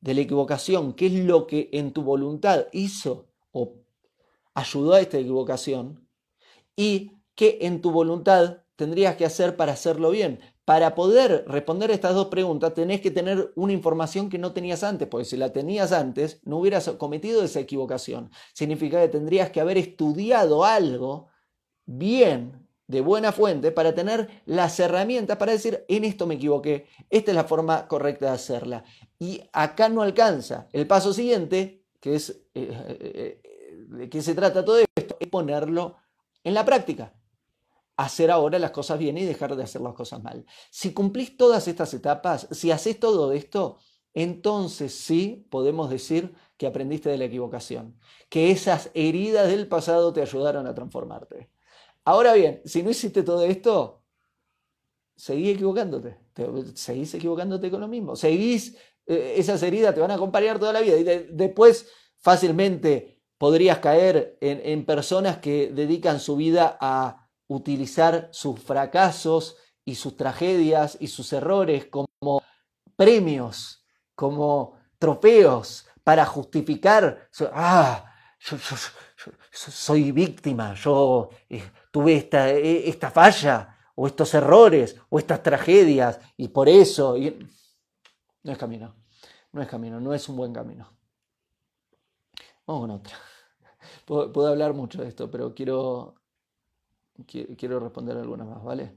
de 0.01 0.15
la 0.15 0.23
equivocación, 0.23 0.95
qué 0.95 1.07
es 1.07 1.13
lo 1.13 1.47
que 1.47 1.71
en 1.73 1.93
tu 1.93 2.03
voluntad 2.03 2.67
hizo 2.73 3.29
o 3.53 3.77
ayudó 4.53 4.95
a 4.95 5.01
esta 5.01 5.19
equivocación 5.19 6.09
y 6.75 7.13
qué 7.37 7.59
en 7.63 7.81
tu 7.81 7.93
voluntad 7.93 8.65
tendrías 8.75 9.15
que 9.15 9.25
hacer 9.25 9.57
para 9.57 9.75
hacerlo 9.75 10.11
bien 10.11 10.41
para 10.73 10.95
poder 10.95 11.45
responder 11.49 11.91
estas 11.91 12.15
dos 12.15 12.29
preguntas 12.29 12.73
tenés 12.73 13.03
que 13.03 13.11
tener 13.11 13.53
una 13.57 13.75
información 13.75 14.31
que 14.31 14.39
no 14.39 14.55
tenías 14.55 14.83
antes, 14.83 15.07
porque 15.07 15.27
si 15.27 15.37
la 15.37 15.53
tenías 15.53 15.93
antes 15.93 16.41
no 16.45 16.57
hubieras 16.57 16.89
cometido 16.93 17.43
esa 17.43 17.61
equivocación. 17.61 18.31
Significa 18.55 18.99
que 18.99 19.09
tendrías 19.09 19.51
que 19.51 19.61
haber 19.61 19.77
estudiado 19.77 20.65
algo 20.65 21.29
bien, 21.85 22.67
de 22.87 23.03
buena 23.03 23.33
fuente, 23.33 23.71
para 23.71 23.95
tener 23.95 24.43
las 24.47 24.81
herramientas 24.81 25.37
para 25.37 25.53
decir, 25.53 25.85
en 25.89 26.05
esto 26.05 26.27
me 26.27 26.37
equivoqué, 26.37 26.87
esta 27.11 27.33
es 27.33 27.35
la 27.35 27.45
forma 27.45 27.87
correcta 27.87 28.29
de 28.29 28.33
hacerla. 28.33 28.83
Y 29.19 29.43
acá 29.53 29.91
no 29.91 30.01
alcanza. 30.01 30.69
El 30.73 30.87
paso 30.87 31.13
siguiente, 31.13 31.85
que 32.01 32.15
es 32.15 32.31
eh, 32.31 32.41
eh, 32.55 33.41
eh, 33.45 33.77
de 33.91 34.09
qué 34.09 34.23
se 34.23 34.35
trata 34.35 34.65
todo 34.65 34.79
esto, 34.79 35.19
es 35.21 35.29
ponerlo 35.29 35.97
en 36.43 36.55
la 36.55 36.65
práctica 36.65 37.13
hacer 37.97 38.31
ahora 38.31 38.59
las 38.59 38.71
cosas 38.71 38.99
bien 38.99 39.19
y 39.19 39.25
dejar 39.25 39.55
de 39.57 39.63
hacer 39.63 39.81
las 39.81 39.95
cosas 39.95 40.23
mal. 40.23 40.45
Si 40.71 40.93
cumplís 40.93 41.37
todas 41.37 41.69
estas 41.69 41.93
etapas, 41.95 42.49
si 42.51 42.71
haces 42.71 42.99
todo 42.99 43.33
esto, 43.33 43.79
entonces 44.15 44.95
sí 44.95 45.47
podemos 45.51 45.91
decir 45.91 46.35
que 46.57 46.67
aprendiste 46.67 47.09
de 47.09 47.19
la 47.19 47.25
equivocación, 47.25 47.99
que 48.29 48.51
esas 48.51 48.91
heridas 48.95 49.49
del 49.49 49.69
pasado 49.69 50.13
te 50.13 50.23
ayudaron 50.23 50.67
a 50.67 50.75
transformarte. 50.75 51.51
Ahora 52.05 52.35
bien, 52.35 52.61
si 52.65 52.83
no 52.83 52.91
hiciste 52.91 53.23
todo 53.23 53.45
esto, 53.45 54.03
seguí 55.17 55.51
equivocándote, 55.51 56.19
seguís 56.75 57.15
equivocándote 57.15 57.71
con 57.71 57.81
lo 57.81 57.89
mismo, 57.89 58.17
seguís, 58.17 58.77
eh, 59.07 59.35
esas 59.37 59.63
heridas 59.63 59.95
te 59.95 60.01
van 60.01 60.11
a 60.11 60.15
acompañar 60.15 60.59
toda 60.59 60.73
la 60.73 60.81
vida 60.81 60.97
y 60.97 61.27
después 61.33 61.89
fácilmente 62.19 63.21
podrías 63.39 63.79
caer 63.79 64.39
en, 64.41 64.85
personas 64.85 65.39
que 65.39 65.73
dedican 65.73 66.21
su 66.21 66.37
vida 66.37 66.79
a 66.81 67.22
utilizar 67.49 68.29
sus 68.33 68.61
fracasos 68.61 69.57
y 69.85 69.95
sus 69.95 70.17
tragedias 70.17 70.97
y 71.01 71.09
sus 71.09 71.33
errores 71.33 71.87
como 71.87 72.43
premios, 72.97 73.85
como 74.15 74.79
trofeos 74.99 75.87
para 76.05 76.25
justificar, 76.27 77.29
ah, 77.53 78.05
yo, 78.41 78.57
soy 79.51 80.13
víctima, 80.13 80.75
yo 80.75 81.31
eh, 81.49 81.63
tuve 81.91 82.17
esta, 82.17 82.51
eh, 82.51 82.89
esta, 82.89 83.11
falla 83.11 83.77
o 83.95 84.07
estos 84.07 84.35
errores 84.35 84.97
o 85.09 85.19
estas 85.19 85.43
tragedias 85.43 86.19
y 86.37 86.49
por 86.49 86.69
eso... 86.69 87.17
No 88.45 88.51
es 88.51 88.59
camino, 88.59 88.97
no 89.53 89.63
es 89.63 89.69
camino, 89.69 90.01
no 90.01 90.13
es 90.13 90.29
un 90.29 90.37
buen 90.37 90.53
camino. 90.53 90.93
Vamos 92.67 92.83
con 92.83 92.91
otra. 92.91 93.17
Puedo, 94.05 94.47
hablar 94.49 94.75
mucho 94.75 95.03
de 95.03 95.09
esto, 95.09 95.31
pero 95.31 95.55
quiero, 95.55 96.22
quiero 97.27 97.81
responder 97.81 98.17
algunas 98.17 98.47
más, 98.47 98.63
¿vale? 98.65 98.97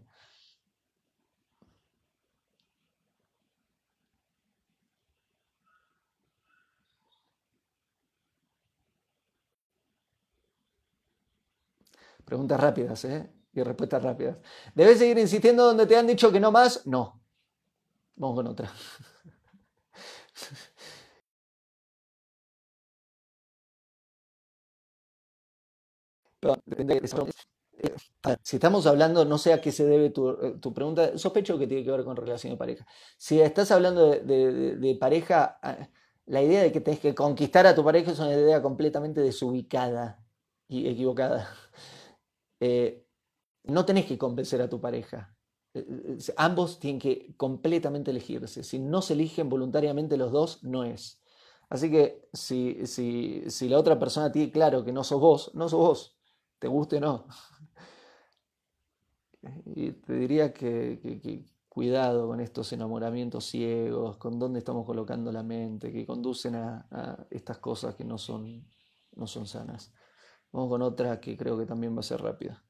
Preguntas 12.24 12.60
rápidas, 12.60 13.06
¿eh? 13.06 13.32
Y 13.54 13.64
respuestas 13.64 14.04
rápidas. 14.04 14.38
¿Debes 14.74 15.00
seguir 15.00 15.18
insistiendo 15.18 15.66
donde 15.66 15.86
te 15.88 15.96
han 15.98 16.08
dicho 16.08 16.32
que 16.32 16.40
no 16.40 16.52
más? 16.52 16.86
No. 16.86 17.22
Vamos 18.16 18.36
con 18.38 18.48
otra. 18.48 18.72
si 28.42 28.56
estamos 28.56 28.86
hablando, 28.88 29.26
no 29.26 29.38
sé 29.38 29.54
a 29.54 29.62
qué 29.62 29.72
se 29.72 29.86
debe 29.86 30.10
tu, 30.10 30.60
tu, 30.60 30.74
pregunta, 30.74 31.18
sospecho 31.18 31.58
que 31.58 31.68
tiene 31.68 31.84
que 31.84 31.92
ver 31.92 32.04
con 32.04 32.16
relación 32.16 32.54
de 32.54 32.58
pareja. 32.58 32.86
Si 33.18 33.40
estás 33.42 33.72
hablando 33.72 34.12
de, 34.12 34.98
pareja, 35.00 35.60
ah, 35.62 35.90
la 36.26 36.42
idea 36.42 36.64
de 36.64 36.72
que 36.72 36.82
tenés 36.82 37.00
que 37.00 37.14
conquistar 37.14 37.68
a 37.68 37.76
tu 37.76 37.84
pareja 37.84 38.12
es 38.12 38.20
una 38.20 38.34
idea 38.34 38.62
completamente 38.62 39.22
desubicada 39.22 40.24
y 40.68 40.88
equivocada. 40.88 41.50
Eh, 42.62 43.06
no 43.66 43.86
tenés 43.86 44.06
que 44.06 44.18
convencer 44.18 44.62
a 44.62 44.70
tu 44.70 44.80
pareja. 44.80 45.36
Eh, 45.74 45.86
eh, 45.90 46.18
ambos 46.38 46.80
tienen 46.80 47.02
que 47.02 47.36
completamente 47.36 48.10
elegirse. 48.12 48.64
Si 48.64 48.80
no 48.80 49.02
se 49.02 49.14
eligen 49.14 49.50
voluntariamente 49.50 50.16
los 50.16 50.32
dos, 50.32 50.64
no 50.64 50.86
es. 50.86 51.22
Así 51.70 51.92
que 51.92 52.30
si, 52.32 52.88
si, 52.88 53.44
si 53.50 53.68
la 53.68 53.78
otra 53.78 54.00
persona 54.00 54.32
tiene 54.32 54.52
claro 54.52 54.86
que 54.86 54.94
no 54.94 55.04
sos 55.04 55.20
vos, 55.20 55.52
no 55.54 55.68
sos 55.68 55.80
vos 55.80 56.16
te 56.60 56.68
guste 56.68 56.98
o 56.98 57.00
no. 57.00 57.28
Y 59.66 59.92
te 59.92 60.14
diría 60.14 60.54
que, 60.54 61.46
cuidado 61.70 62.28
con 62.28 62.40
estos 62.40 62.72
enamoramientos 62.74 63.46
ciegos, 63.46 64.18
con 64.18 64.40
dónde 64.40 64.60
estamos 64.60 64.86
colocando 64.86 65.32
la 65.32 65.44
mente, 65.44 65.92
que 65.92 66.06
conducen 66.06 66.56
a, 66.56 67.28
estas 67.30 67.58
cosas 67.60 67.96
que 67.96 68.04
no 68.04 68.18
son, 68.18 68.68
no 69.16 69.28
son 69.28 69.48
sanas. 69.48 69.94
Vamos 70.52 70.70
con 70.70 70.82
otra 70.82 71.20
que 71.20 71.36
creo 71.36 71.58
que 71.58 71.66
también 71.66 71.96
va 71.96 72.00
a 72.00 72.04
ser 72.04 72.22
rápida. 72.22 72.64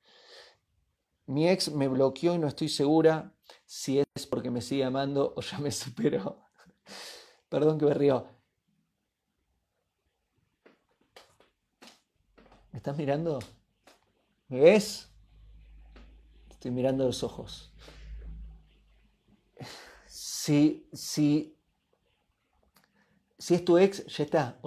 Mi 1.28 1.50
ex 1.50 1.72
me 1.72 1.88
bloqueó 1.88 2.36
y 2.36 2.40
no 2.40 2.48
estoy 2.48 2.70
segura 2.70 3.34
si 3.66 4.00
es 4.00 4.28
porque 4.28 4.52
me 4.52 4.62
sigue 4.62 4.84
amando 4.84 5.34
o 5.36 5.42
ya 5.42 5.60
me 5.60 5.72
superó. 5.72 6.40
Perdón 7.50 7.80
que 7.80 7.86
me 7.86 7.94
río. 7.94 8.28
¿Me 12.72 12.78
estás 12.78 12.98
mirando? 12.98 13.40
¿Me 14.50 14.60
ves? 14.60 15.15
Estoy 16.66 16.78
mirando 16.78 17.06
los 17.06 17.22
ojos. 17.22 17.72
Si, 20.08 20.90
si, 20.92 21.56
si 23.38 23.54
es 23.54 23.64
tu 23.64 23.78
ex, 23.78 24.04
ya 24.08 24.24
está. 24.24 24.60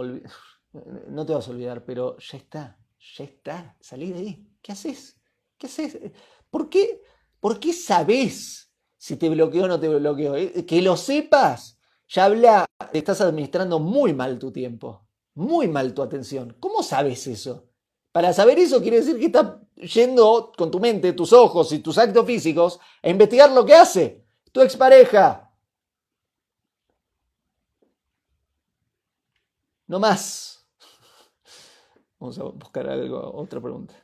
No 1.08 1.26
te 1.26 1.32
vas 1.32 1.48
a 1.48 1.50
olvidar, 1.50 1.84
pero 1.84 2.16
ya 2.18 2.38
está. 2.38 2.78
Ya 3.16 3.24
está. 3.24 3.76
Salí 3.80 4.12
de 4.12 4.18
ahí. 4.20 4.48
¿Qué 4.62 4.70
haces? 4.70 5.20
¿Qué 5.56 5.66
haces? 5.66 5.98
¿Por 6.50 6.70
qué, 6.70 7.02
¿Por 7.40 7.58
qué 7.58 7.72
sabes 7.72 8.72
si 8.96 9.16
te 9.16 9.28
bloqueó 9.28 9.64
o 9.64 9.66
no 9.66 9.80
te 9.80 9.88
bloqueó? 9.88 10.36
Eh, 10.36 10.64
que 10.66 10.80
lo 10.80 10.96
sepas. 10.96 11.80
Ya 12.06 12.26
habla, 12.26 12.64
estás 12.92 13.20
administrando 13.22 13.80
muy 13.80 14.14
mal 14.14 14.38
tu 14.38 14.52
tiempo. 14.52 15.04
Muy 15.34 15.66
mal 15.66 15.92
tu 15.94 16.02
atención. 16.02 16.56
¿Cómo 16.60 16.84
sabes 16.84 17.26
eso? 17.26 17.68
Para 18.12 18.32
saber 18.32 18.60
eso 18.60 18.80
quiere 18.80 18.98
decir 18.98 19.18
que 19.18 19.26
estás 19.26 19.56
yendo 19.80 20.52
con 20.56 20.70
tu 20.70 20.80
mente, 20.80 21.12
tus 21.12 21.32
ojos 21.32 21.72
y 21.72 21.78
tus 21.80 21.98
actos 21.98 22.26
físicos 22.26 22.80
a 23.02 23.08
investigar 23.08 23.50
lo 23.50 23.64
que 23.64 23.74
hace 23.74 24.24
tu 24.52 24.60
expareja. 24.60 25.52
No 29.86 29.98
más. 29.98 30.66
Vamos 32.18 32.38
a 32.38 32.44
buscar 32.44 32.88
algo, 32.88 33.32
otra 33.34 33.60
pregunta. 33.60 33.94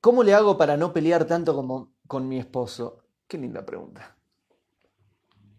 ¿Cómo 0.00 0.22
le 0.22 0.32
hago 0.34 0.56
para 0.56 0.76
no 0.76 0.92
pelear 0.92 1.26
tanto 1.26 1.54
como 1.54 1.94
con 2.06 2.28
mi 2.28 2.38
esposo? 2.38 3.07
Qué 3.28 3.36
linda 3.36 3.64
pregunta. 3.66 4.16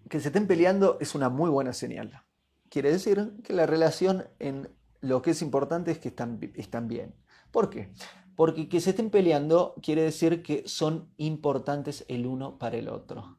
Que 0.10 0.20
se 0.20 0.30
estén 0.30 0.48
peleando 0.48 0.98
es 1.00 1.14
una 1.14 1.30
muy 1.30 1.52
buena 1.52 1.72
señal. 1.72 2.24
Quiere 2.70 2.92
decir 2.92 3.32
que 3.44 3.54
la 3.54 3.68
relación 3.68 4.28
en 4.40 4.70
lo 5.02 5.22
que 5.22 5.32
es 5.32 5.42
importante 5.44 5.92
es 5.92 6.00
que 6.00 6.10
están, 6.10 6.40
están 6.56 6.88
bien. 6.88 7.14
¿Por 7.52 7.70
qué? 7.70 7.94
Porque 8.36 8.68
que 8.70 8.82
se 8.82 8.90
estén 8.92 9.12
peleando 9.12 9.76
quiere 9.84 10.02
decir 10.02 10.42
que 10.42 10.68
son 10.68 11.14
importantes 11.18 12.06
el 12.08 12.26
uno 12.26 12.58
para 12.58 12.78
el 12.78 12.90
otro. 12.90 13.38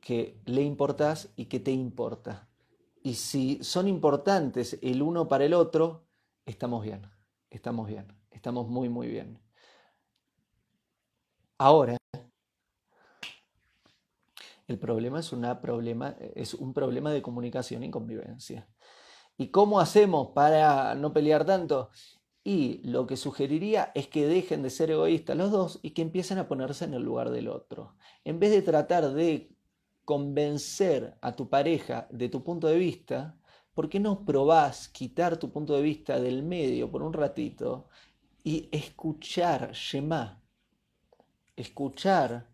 Que 0.00 0.40
le 0.46 0.62
importas 0.62 1.28
y 1.36 1.46
que 1.46 1.60
te 1.60 1.70
importa. 1.70 2.48
Y 3.02 3.14
si 3.14 3.62
son 3.62 3.86
importantes 3.86 4.76
el 4.82 5.02
uno 5.02 5.28
para 5.28 5.44
el 5.44 5.54
otro, 5.54 6.04
estamos 6.46 6.82
bien. 6.82 7.06
Estamos 7.48 7.86
bien. 7.86 8.12
Estamos 8.30 8.68
muy, 8.68 8.88
muy 8.88 9.06
bien. 9.06 9.38
Ahora, 11.58 11.99
el 14.70 14.78
problema 14.78 15.18
es, 15.18 15.30
problema 15.60 16.16
es 16.34 16.54
un 16.54 16.72
problema 16.72 17.12
de 17.12 17.22
comunicación 17.22 17.82
y 17.82 17.90
convivencia. 17.90 18.68
¿Y 19.36 19.48
cómo 19.48 19.80
hacemos 19.80 20.28
para 20.28 20.94
no 20.94 21.12
pelear 21.12 21.44
tanto? 21.44 21.90
Y 22.44 22.80
lo 22.84 23.06
que 23.06 23.16
sugeriría 23.16 23.90
es 23.94 24.06
que 24.06 24.26
dejen 24.26 24.62
de 24.62 24.70
ser 24.70 24.90
egoístas 24.90 25.36
los 25.36 25.50
dos 25.50 25.80
y 25.82 25.90
que 25.90 26.02
empiecen 26.02 26.38
a 26.38 26.46
ponerse 26.46 26.84
en 26.84 26.94
el 26.94 27.02
lugar 27.02 27.30
del 27.30 27.48
otro. 27.48 27.96
En 28.24 28.38
vez 28.38 28.52
de 28.52 28.62
tratar 28.62 29.12
de 29.12 29.54
convencer 30.04 31.16
a 31.20 31.34
tu 31.34 31.48
pareja 31.48 32.06
de 32.10 32.28
tu 32.28 32.44
punto 32.44 32.68
de 32.68 32.76
vista, 32.76 33.36
¿por 33.74 33.88
qué 33.88 33.98
no 33.98 34.24
probás 34.24 34.88
quitar 34.88 35.36
tu 35.36 35.50
punto 35.50 35.74
de 35.74 35.82
vista 35.82 36.20
del 36.20 36.42
medio 36.42 36.90
por 36.90 37.02
un 37.02 37.12
ratito 37.12 37.88
y 38.44 38.68
escuchar, 38.70 39.72
Shema, 39.72 40.42
escuchar, 41.56 42.49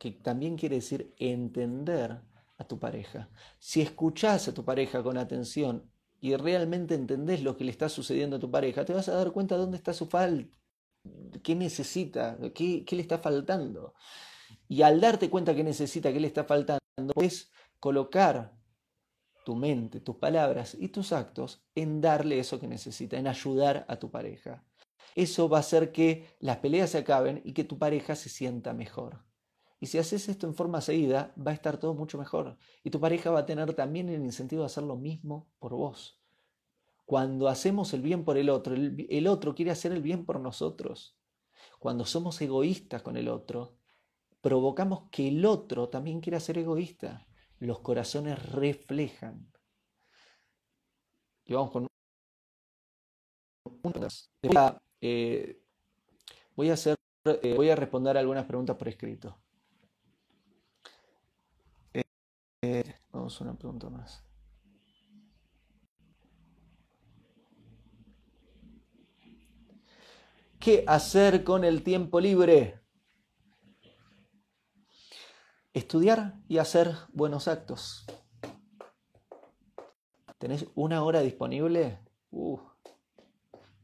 que 0.00 0.12
también 0.12 0.56
quiere 0.56 0.76
decir 0.76 1.14
entender 1.18 2.22
a 2.56 2.64
tu 2.64 2.78
pareja. 2.78 3.28
Si 3.58 3.82
escuchás 3.82 4.48
a 4.48 4.54
tu 4.54 4.64
pareja 4.64 5.02
con 5.02 5.18
atención 5.18 5.92
y 6.20 6.34
realmente 6.36 6.94
entendés 6.94 7.42
lo 7.42 7.54
que 7.58 7.64
le 7.64 7.70
está 7.70 7.90
sucediendo 7.90 8.36
a 8.36 8.40
tu 8.40 8.50
pareja, 8.50 8.86
te 8.86 8.94
vas 8.94 9.10
a 9.10 9.14
dar 9.14 9.30
cuenta 9.30 9.56
de 9.56 9.60
dónde 9.60 9.76
está 9.76 9.92
su 9.92 10.06
falta, 10.06 10.56
qué 11.42 11.54
necesita, 11.54 12.38
qué, 12.54 12.82
qué 12.86 12.96
le 12.96 13.02
está 13.02 13.18
faltando. 13.18 13.92
Y 14.68 14.80
al 14.80 15.02
darte 15.02 15.28
cuenta 15.28 15.54
que 15.54 15.64
necesita, 15.64 16.10
qué 16.12 16.20
le 16.20 16.28
está 16.28 16.44
faltando, 16.44 16.80
es 17.20 17.50
colocar 17.78 18.56
tu 19.44 19.54
mente, 19.54 20.00
tus 20.00 20.16
palabras 20.16 20.76
y 20.80 20.88
tus 20.88 21.12
actos 21.12 21.62
en 21.74 22.00
darle 22.00 22.38
eso 22.38 22.58
que 22.58 22.68
necesita, 22.68 23.18
en 23.18 23.26
ayudar 23.26 23.84
a 23.86 23.98
tu 23.98 24.10
pareja 24.10 24.64
eso 25.14 25.48
va 25.48 25.58
a 25.58 25.60
hacer 25.60 25.92
que 25.92 26.36
las 26.38 26.58
peleas 26.58 26.90
se 26.90 26.98
acaben 26.98 27.40
y 27.44 27.52
que 27.52 27.64
tu 27.64 27.78
pareja 27.78 28.14
se 28.14 28.28
sienta 28.28 28.72
mejor. 28.72 29.24
Y 29.80 29.86
si 29.86 29.96
haces 29.96 30.28
esto 30.28 30.46
en 30.46 30.54
forma 30.54 30.82
seguida, 30.82 31.32
va 31.38 31.52
a 31.52 31.54
estar 31.54 31.78
todo 31.78 31.94
mucho 31.94 32.18
mejor. 32.18 32.58
Y 32.84 32.90
tu 32.90 33.00
pareja 33.00 33.30
va 33.30 33.40
a 33.40 33.46
tener 33.46 33.72
también 33.72 34.10
el 34.10 34.22
incentivo 34.22 34.60
de 34.62 34.66
hacer 34.66 34.84
lo 34.84 34.96
mismo 34.96 35.48
por 35.58 35.72
vos. 35.72 36.20
Cuando 37.06 37.48
hacemos 37.48 37.94
el 37.94 38.02
bien 38.02 38.24
por 38.24 38.36
el 38.36 38.50
otro, 38.50 38.74
el, 38.74 39.26
otro 39.26 39.54
quiere 39.54 39.70
hacer 39.70 39.92
el 39.92 40.02
bien 40.02 40.26
por 40.26 40.38
nosotros. 40.38 41.16
Cuando 41.78 42.04
somos 42.04 42.40
egoístas 42.42 43.00
con 43.00 43.16
el 43.16 43.28
otro, 43.28 43.78
provocamos 44.42 45.08
que 45.10 45.28
el 45.28 45.46
otro 45.46 45.88
también 45.88 46.20
quiera 46.20 46.40
ser 46.40 46.58
egoísta. 46.58 47.26
Los 47.58 47.80
corazones 47.80 48.40
reflejan. 48.52 49.50
Y 51.46 51.54
vamos 51.54 51.70
con 51.70 51.86
eh, 55.00 55.62
voy 56.54 56.70
eh, 56.70 57.54
voy 57.56 57.70
a 57.70 57.76
responder 57.76 58.18
algunas 58.18 58.44
preguntas 58.44 58.76
por 58.76 58.88
escrito. 58.88 59.40
Una 63.38 63.54
pregunta 63.54 63.88
más. 63.88 64.24
¿Qué 70.58 70.84
hacer 70.86 71.44
con 71.44 71.64
el 71.64 71.82
tiempo 71.84 72.20
libre? 72.20 72.80
Estudiar 75.72 76.40
y 76.48 76.58
hacer 76.58 76.96
buenos 77.12 77.46
actos. 77.46 78.04
¿Tenés 80.38 80.66
una 80.74 81.04
hora 81.04 81.20
disponible? 81.20 82.00
Uh, 82.30 82.58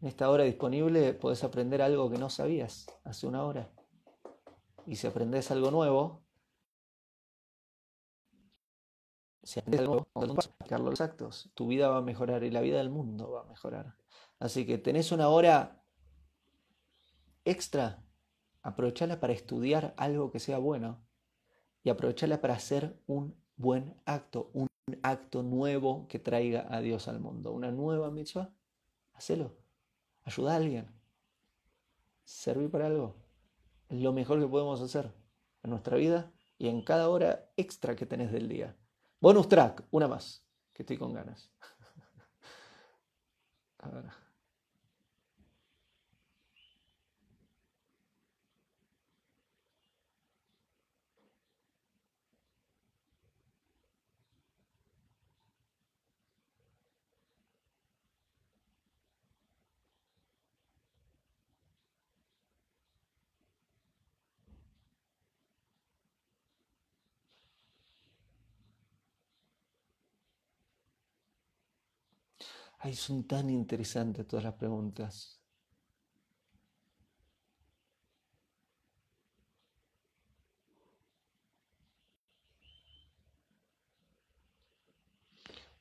en 0.00 0.08
esta 0.08 0.28
hora 0.28 0.44
disponible 0.44 1.14
podés 1.14 1.44
aprender 1.44 1.80
algo 1.82 2.10
que 2.10 2.18
no 2.18 2.30
sabías 2.30 2.86
hace 3.04 3.26
una 3.26 3.44
hora. 3.44 3.70
Y 4.86 4.96
si 4.96 5.06
aprendes 5.06 5.50
algo 5.50 5.70
nuevo, 5.70 6.25
si 9.46 9.60
aprendes 9.60 9.80
algo 9.82 10.08
nuevo, 10.14 10.34
vas 10.34 10.50
a 10.68 10.78
los 10.78 11.00
actos. 11.00 11.50
Tu 11.54 11.68
vida 11.68 11.88
va 11.88 11.98
a 11.98 12.02
mejorar 12.02 12.42
y 12.42 12.50
la 12.50 12.60
vida 12.60 12.78
del 12.78 12.90
mundo 12.90 13.30
va 13.30 13.42
a 13.42 13.44
mejorar. 13.44 13.94
Así 14.40 14.66
que 14.66 14.76
tenés 14.76 15.12
una 15.12 15.28
hora 15.28 15.84
extra, 17.44 18.02
aprovechala 18.62 19.20
para 19.20 19.32
estudiar 19.32 19.94
algo 19.98 20.32
que 20.32 20.40
sea 20.40 20.58
bueno 20.58 21.06
y 21.84 21.90
aprovechala 21.90 22.40
para 22.40 22.54
hacer 22.54 23.00
un 23.06 23.40
buen 23.54 23.94
acto, 24.04 24.50
un 24.52 24.66
acto 25.02 25.44
nuevo 25.44 26.08
que 26.08 26.18
traiga 26.18 26.66
a 26.68 26.80
Dios 26.80 27.06
al 27.06 27.20
mundo, 27.20 27.52
una 27.52 27.70
nueva 27.70 28.10
mitzvah. 28.10 28.52
Hacelo. 29.12 29.56
Ayuda 30.24 30.54
a 30.54 30.56
alguien. 30.56 30.90
Servir 32.24 32.68
para 32.68 32.86
algo. 32.86 33.14
Es 33.88 34.00
lo 34.00 34.12
mejor 34.12 34.40
que 34.40 34.48
podemos 34.48 34.80
hacer 34.80 35.12
en 35.62 35.70
nuestra 35.70 35.96
vida 35.96 36.32
y 36.58 36.66
en 36.66 36.82
cada 36.82 37.08
hora 37.08 37.48
extra 37.56 37.94
que 37.94 38.06
tenés 38.06 38.32
del 38.32 38.48
día. 38.48 38.76
Bonus 39.20 39.48
track, 39.48 39.84
una 39.90 40.08
más, 40.08 40.44
que 40.72 40.82
estoy 40.82 40.98
con 40.98 41.14
ganas. 41.14 41.50
a 43.78 43.88
ver. 43.88 44.25
Ay, 72.78 72.94
son 72.94 73.24
tan 73.26 73.50
interesantes 73.50 74.26
todas 74.26 74.44
las 74.44 74.54
preguntas. 74.54 75.40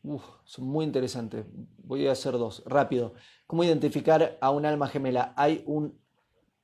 Uf, 0.04 0.24
son 0.44 0.66
muy 0.68 0.86
interesantes. 0.86 1.46
Voy 1.84 2.08
a 2.08 2.12
hacer 2.12 2.34
dos. 2.34 2.64
Rápido. 2.66 3.14
¿Cómo 3.48 3.64
identificar 3.64 4.38
a 4.40 4.52
un 4.52 4.66
alma 4.66 4.88
gemela? 4.88 5.34
Hay 5.36 5.64
un 5.66 6.00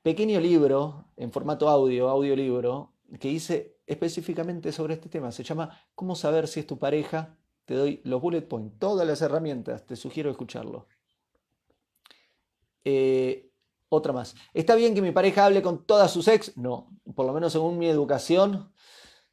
pequeño 0.03 0.39
libro 0.39 1.05
en 1.17 1.31
formato 1.31 1.67
audio, 1.69 2.09
audiolibro, 2.09 2.93
que 3.19 3.29
hice 3.29 3.79
específicamente 3.87 4.71
sobre 4.71 4.93
este 4.95 5.09
tema. 5.09 5.31
Se 5.31 5.43
llama 5.43 5.71
¿Cómo 5.95 6.15
saber 6.15 6.47
si 6.47 6.59
es 6.61 6.67
tu 6.67 6.77
pareja 6.77 7.37
te 7.65 7.75
doy 7.75 8.01
los 8.03 8.21
bullet 8.21 8.41
points, 8.41 8.77
todas 8.79 9.07
las 9.07 9.21
herramientas, 9.21 9.85
te 9.85 9.95
sugiero 9.95 10.29
escucharlo. 10.29 10.87
Eh, 12.83 13.51
otra 13.89 14.13
más. 14.13 14.35
¿Está 14.53 14.75
bien 14.75 14.95
que 14.95 15.01
mi 15.01 15.11
pareja 15.11 15.45
hable 15.45 15.61
con 15.61 15.85
todas 15.85 16.11
sus 16.11 16.27
ex? 16.27 16.57
No, 16.57 16.89
por 17.15 17.25
lo 17.25 17.33
menos 17.33 17.51
según 17.51 17.77
mi 17.77 17.87
educación, 17.87 18.71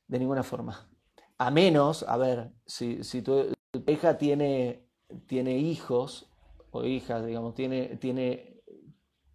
de 0.06 0.18
ninguna 0.18 0.42
forma. 0.42 0.90
A 1.38 1.50
menos, 1.50 2.02
a 2.02 2.16
ver, 2.16 2.50
si, 2.66 3.00
tu 3.22 3.54
pareja 3.84 4.18
tiene, 4.18 4.84
tiene 5.26 5.58
hijos 5.58 6.28
o 6.70 6.84
hijas, 6.84 7.24
digamos, 7.24 7.54
tiene, 7.54 7.96
tiene, 7.96 8.62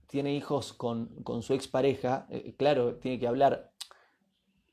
tiene 0.08 0.34
hijos 0.34 0.74
con, 0.74 1.08
con 1.24 1.42
su 1.42 1.54
expareja, 1.54 2.28
eh, 2.30 2.56
claro, 2.58 2.96
tiene 2.98 3.20
que 3.20 3.28
hablar 3.28 3.73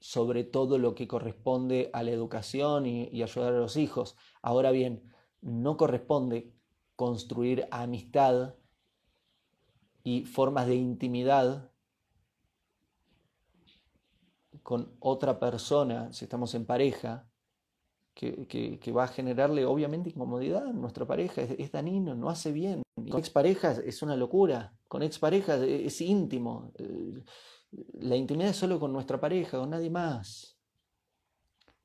sobre 0.01 0.45
todo 0.45 0.79
lo 0.79 0.95
que 0.95 1.07
corresponde 1.07 1.91
a 1.93 2.03
la 2.03 2.11
educación 2.11 2.87
y, 2.87 3.23
ayudar 3.23 3.53
a 3.53 3.59
los 3.59 3.77
hijos. 3.77 4.17
Ahora 4.43 4.71
bien, 4.71 5.13
no 5.43 5.77
corresponde 5.77 6.53
construir 6.97 7.67
amistad 7.71 8.55
y 10.03 10.25
formas 10.25 10.67
de 10.67 10.77
intimidad 10.77 11.71
con 14.63 14.95
otra 15.01 15.39
persona, 15.39 16.13
si 16.13 16.25
estamos 16.25 16.55
en 16.55 16.65
pareja, 16.65 17.29
que, 18.15 18.93
va 18.95 19.05
a 19.05 19.09
generarle 19.09 19.65
obviamente 19.65 20.11
incomodidad 20.11 20.67
a 20.67 20.73
nuestra 20.73 21.07
pareja, 21.07 21.43
es, 21.43 21.53
es 21.59 21.73
danino, 21.73 22.15
no 22.15 22.29
hace 22.29 22.53
bien. 22.53 22.83
Con 22.95 23.19
exparejas 23.19 23.79
es 23.79 24.03
una 24.03 24.17
locura, 24.17 24.75
con 24.89 25.03
exparejas 25.03 25.63
es 25.63 26.01
íntimo. 26.01 26.73
La 27.73 28.17
intimidad 28.17 28.51
es 28.51 28.57
solo 28.57 28.81
con 28.81 28.93
nuestra 28.93 29.21
pareja, 29.21 29.59
con 29.59 29.71
nadie 29.71 29.91
más. 29.91 30.59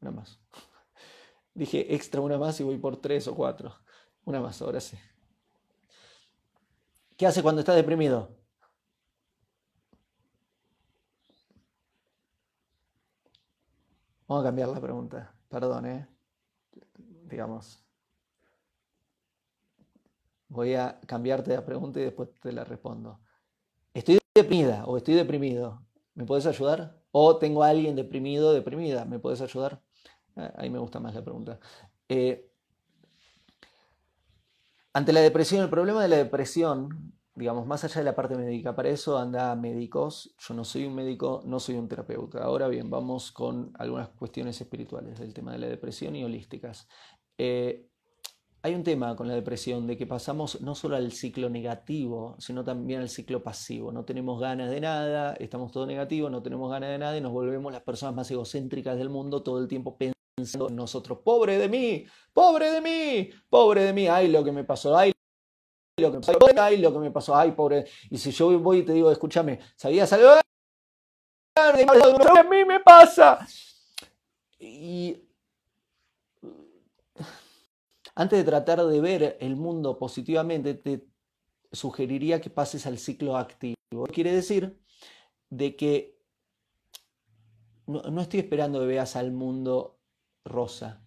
Una 0.02 0.12
más. 0.12 0.40
Dije 1.54 1.94
extra 1.94 2.22
una 2.22 2.38
más 2.38 2.60
y 2.60 2.64
voy 2.64 2.78
por 2.78 2.98
tres 2.98 3.28
o 3.28 3.36
cuatro. 3.36 3.76
Una 4.26 4.42
más, 4.42 4.62
ahora 4.62 4.82
sí. 4.82 4.98
¿Qué 7.18 7.26
hace 7.26 7.42
cuando 7.42 7.62
está 7.62 7.74
deprimido? 7.74 8.30
Vamos 14.28 14.44
a 14.44 14.48
cambiar 14.48 14.70
la 14.70 14.82
pregunta. 14.82 15.36
Perdón, 15.48 15.86
¿eh? 15.86 16.08
Digamos. 16.98 17.84
Voy 20.48 20.74
a 20.76 21.00
cambiarte 21.06 21.56
la 21.56 21.66
pregunta 21.66 22.00
y 22.00 22.04
después 22.04 22.30
te 22.42 22.52
la 22.52 22.64
respondo. 22.64 23.20
Estoy 23.96 24.20
deprimida 24.36 24.84
o 24.86 24.98
estoy 24.98 25.14
deprimido, 25.14 25.82
¿me 26.16 26.26
puedes 26.26 26.46
ayudar? 26.46 27.02
O 27.12 27.38
tengo 27.38 27.64
a 27.64 27.70
alguien 27.70 27.96
deprimido, 27.96 28.52
deprimida, 28.52 29.06
¿me 29.06 29.20
puedes 29.20 29.40
ayudar? 29.40 29.82
Ah, 30.36 30.52
ahí 30.58 30.70
me 30.70 30.80
gusta 30.80 31.00
más 31.00 31.16
la 31.16 31.24
pregunta. 31.24 31.62
Eh, 32.10 32.52
ante 34.92 35.14
la 35.14 35.22
depresión, 35.22 35.64
el 35.64 35.70
problema 35.70 36.02
de 36.04 36.10
la 36.10 36.18
depresión, 36.18 37.14
digamos, 37.36 37.66
más 37.68 37.86
allá 37.86 38.02
de 38.02 38.04
la 38.04 38.18
parte 38.18 38.36
médica, 38.36 38.76
para 38.76 38.90
eso 38.90 39.18
anda 39.18 39.56
médicos. 39.56 40.36
Yo 40.40 40.54
no 40.54 40.66
soy 40.66 40.84
un 40.84 40.94
médico, 40.94 41.42
no 41.46 41.62
soy 41.62 41.76
un 41.76 41.88
terapeuta. 41.88 42.44
Ahora 42.44 42.68
bien, 42.68 42.90
vamos 42.90 43.32
con 43.32 43.72
algunas 43.80 44.10
cuestiones 44.10 44.60
espirituales 44.60 45.20
del 45.20 45.34
tema 45.34 45.54
de 45.54 45.60
la 45.60 45.68
depresión 45.68 46.18
y 46.18 46.26
holísticas. 46.26 46.90
Eh, 47.38 47.88
hay 48.66 48.74
un 48.74 48.84
tema 48.84 49.16
con 49.16 49.28
la 49.28 49.36
depresión 49.36 49.86
de 49.86 49.96
que 49.96 50.08
pasamos 50.08 50.60
no 50.62 50.74
solo 50.74 50.96
al 50.96 51.12
ciclo 51.12 51.52
negativo, 51.52 52.36
sino 52.40 52.64
también 52.64 53.00
al 53.00 53.10
ciclo 53.10 53.44
pasivo. 53.44 53.92
No 53.92 54.06
tenemos 54.06 54.42
ganas 54.42 54.72
de 54.72 54.82
nada, 54.82 55.36
estamos 55.36 55.72
todo 55.72 55.86
negativo, 55.86 56.32
no 56.32 56.42
tenemos 56.42 56.72
ganas 56.72 56.90
de 56.90 56.98
nada 56.98 57.16
y 57.16 57.22
nos 57.22 57.32
volvemos 57.32 57.72
las 57.72 57.84
personas 57.84 58.16
más 58.16 58.32
egocéntricas 58.32 58.98
del 58.98 59.10
mundo 59.10 59.44
todo 59.44 59.60
el 59.60 59.68
tiempo 59.68 59.96
pensando 59.96 60.70
en 60.70 60.76
nosotros. 60.76 61.20
Pobre 61.24 61.60
de 61.60 61.70
mí, 61.70 62.08
pobre 62.34 62.72
de 62.72 62.82
mí, 62.82 63.30
pobre 63.52 63.84
de 63.84 63.94
mí, 63.94 64.08
ay 64.08 64.30
lo 64.30 64.44
que 64.44 64.52
me 64.52 64.64
pasó, 64.64 64.98
ay 64.98 65.14
lo 66.00 66.12
que 66.12 66.18
me 66.18 66.24
pasó, 66.26 66.40
ay 66.60 66.78
lo 66.78 66.92
que 66.92 67.00
me 67.00 67.12
pasó, 67.12 67.36
ay 67.36 67.52
pobre. 67.52 67.86
Y 68.10 68.18
si 68.18 68.32
yo 68.32 68.60
voy 68.60 68.80
y 68.80 68.84
te 68.84 68.94
digo, 68.94 69.12
escúchame, 69.12 69.60
¿sabías 69.76 70.12
algo? 70.12 70.40
A 71.56 72.44
mí 72.50 72.66
me 72.66 72.80
pasa. 72.80 73.46
Y 74.58 75.22
antes 78.16 78.40
de 78.40 78.46
tratar 78.46 78.84
de 78.86 79.02
ver 79.02 79.38
el 79.42 79.58
mundo 79.58 80.00
positivamente, 80.00 80.74
te 80.74 81.06
sugeriría 81.72 82.40
que 82.40 82.50
pases 82.50 82.88
al 82.88 82.98
ciclo 82.98 83.36
activo. 83.38 83.76
Quiere 84.12 84.32
decir 84.32 84.80
de 85.50 85.76
que 85.76 86.16
no, 87.88 88.22
estoy 88.22 88.40
esperando 88.40 88.80
que 88.80 88.88
veas 88.88 89.16
al 89.16 89.32
mundo 89.32 90.00
rosa 90.44 91.06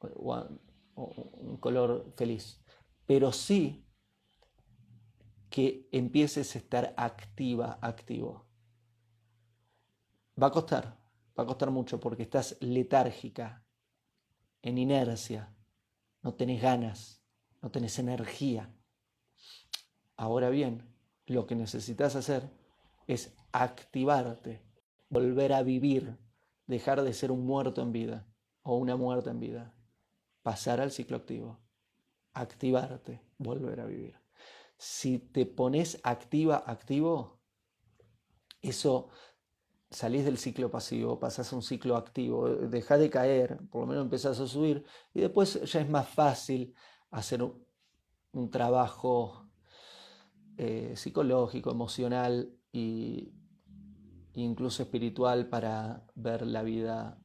o, 0.00 0.60
un 0.96 1.56
color 1.58 2.12
feliz, 2.16 2.62
pero 3.06 3.32
sí 3.32 3.86
que 5.48 5.88
empieces 5.92 6.54
a 6.54 6.58
estar 6.58 6.94
activa, 6.96 7.78
activo. 7.80 8.46
Va 10.40 10.48
a 10.48 10.50
costar, 10.50 10.98
va 11.38 11.44
a 11.44 11.46
costar 11.46 11.70
mucho 11.70 12.00
porque 12.00 12.24
estás 12.24 12.56
letárgica, 12.60 13.64
en 14.62 14.78
inercia, 14.78 15.53
no 16.24 16.34
tenés 16.34 16.62
ganas, 16.62 17.22
no 17.60 17.70
tenés 17.70 17.98
energía. 17.98 18.74
Ahora 20.16 20.48
bien, 20.48 20.90
lo 21.26 21.46
que 21.46 21.54
necesitas 21.54 22.16
hacer 22.16 22.50
es 23.06 23.36
activarte, 23.52 24.62
volver 25.10 25.52
a 25.52 25.62
vivir, 25.62 26.16
dejar 26.66 27.02
de 27.02 27.12
ser 27.12 27.30
un 27.30 27.44
muerto 27.44 27.82
en 27.82 27.92
vida 27.92 28.26
o 28.62 28.76
una 28.76 28.96
muerta 28.96 29.30
en 29.30 29.38
vida, 29.38 29.74
pasar 30.42 30.80
al 30.80 30.92
ciclo 30.92 31.18
activo, 31.18 31.60
activarte, 32.32 33.20
volver 33.36 33.80
a 33.80 33.86
vivir. 33.86 34.18
Si 34.78 35.18
te 35.18 35.44
pones 35.44 36.00
activa, 36.04 36.64
activo, 36.66 37.42
eso 38.62 39.10
salís 39.94 40.24
del 40.24 40.38
ciclo 40.38 40.70
pasivo, 40.70 41.18
pasás 41.18 41.52
a 41.52 41.56
un 41.56 41.62
ciclo 41.62 41.96
activo, 41.96 42.48
dejás 42.48 42.98
de 42.98 43.10
caer, 43.10 43.58
por 43.70 43.82
lo 43.82 43.86
menos 43.86 44.04
empezás 44.04 44.40
a 44.40 44.46
subir 44.46 44.84
y 45.14 45.20
después 45.20 45.60
ya 45.70 45.80
es 45.80 45.88
más 45.88 46.08
fácil 46.08 46.74
hacer 47.10 47.42
un, 47.42 48.50
trabajo 48.50 49.48
eh, 50.56 50.94
psicológico, 50.96 51.70
emocional 51.70 52.52
e 52.72 53.32
incluso 54.34 54.82
espiritual 54.82 55.48
para 55.48 56.04
ver 56.16 56.44
la 56.44 56.62
vida 56.62 57.16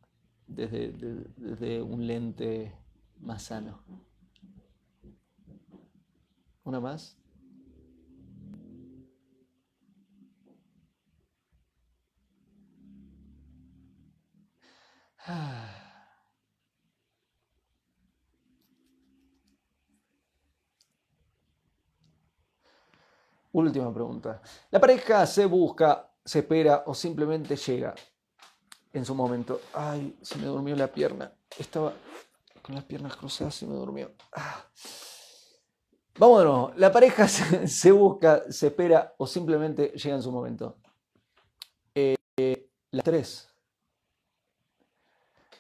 desde, 0.46 0.92
desde 1.36 1.82
un 1.82 2.06
lente 2.06 2.78
más 3.18 3.44
sano. 3.44 3.84
¿Una 6.64 6.80
más? 6.80 7.19
Última 23.52 23.94
pregunta. 23.94 24.42
¿La 24.72 24.80
pareja 24.80 25.26
se 25.26 25.46
busca, 25.46 26.10
se 26.24 26.40
espera 26.40 26.84
o 26.86 26.94
simplemente 26.94 27.56
llega 27.56 27.96
en 28.94 29.06
su 29.06 29.16
momento? 29.16 29.62
Ay, 29.74 30.18
se 30.22 30.38
me 30.38 30.46
durmió 30.46 30.76
la 30.76 30.88
pierna. 30.88 31.32
Estaba 31.58 31.94
con 32.62 32.76
las 32.76 32.84
piernas 32.84 33.16
cruzadas, 33.16 33.56
se 33.56 33.66
me 33.66 33.74
durmió. 33.74 34.12
Ah. 34.34 34.66
Nuevo. 36.20 36.74
¿La 36.76 36.92
pareja 36.92 37.28
se, 37.28 37.92
busca, 37.92 38.44
se 38.52 38.68
espera 38.68 39.16
o 39.18 39.26
simplemente 39.26 39.94
llega 39.96 40.16
en 40.16 40.22
su 40.22 40.32
momento? 40.32 40.78
Eh, 41.96 42.16
las 42.92 43.04
tres. 43.04 43.49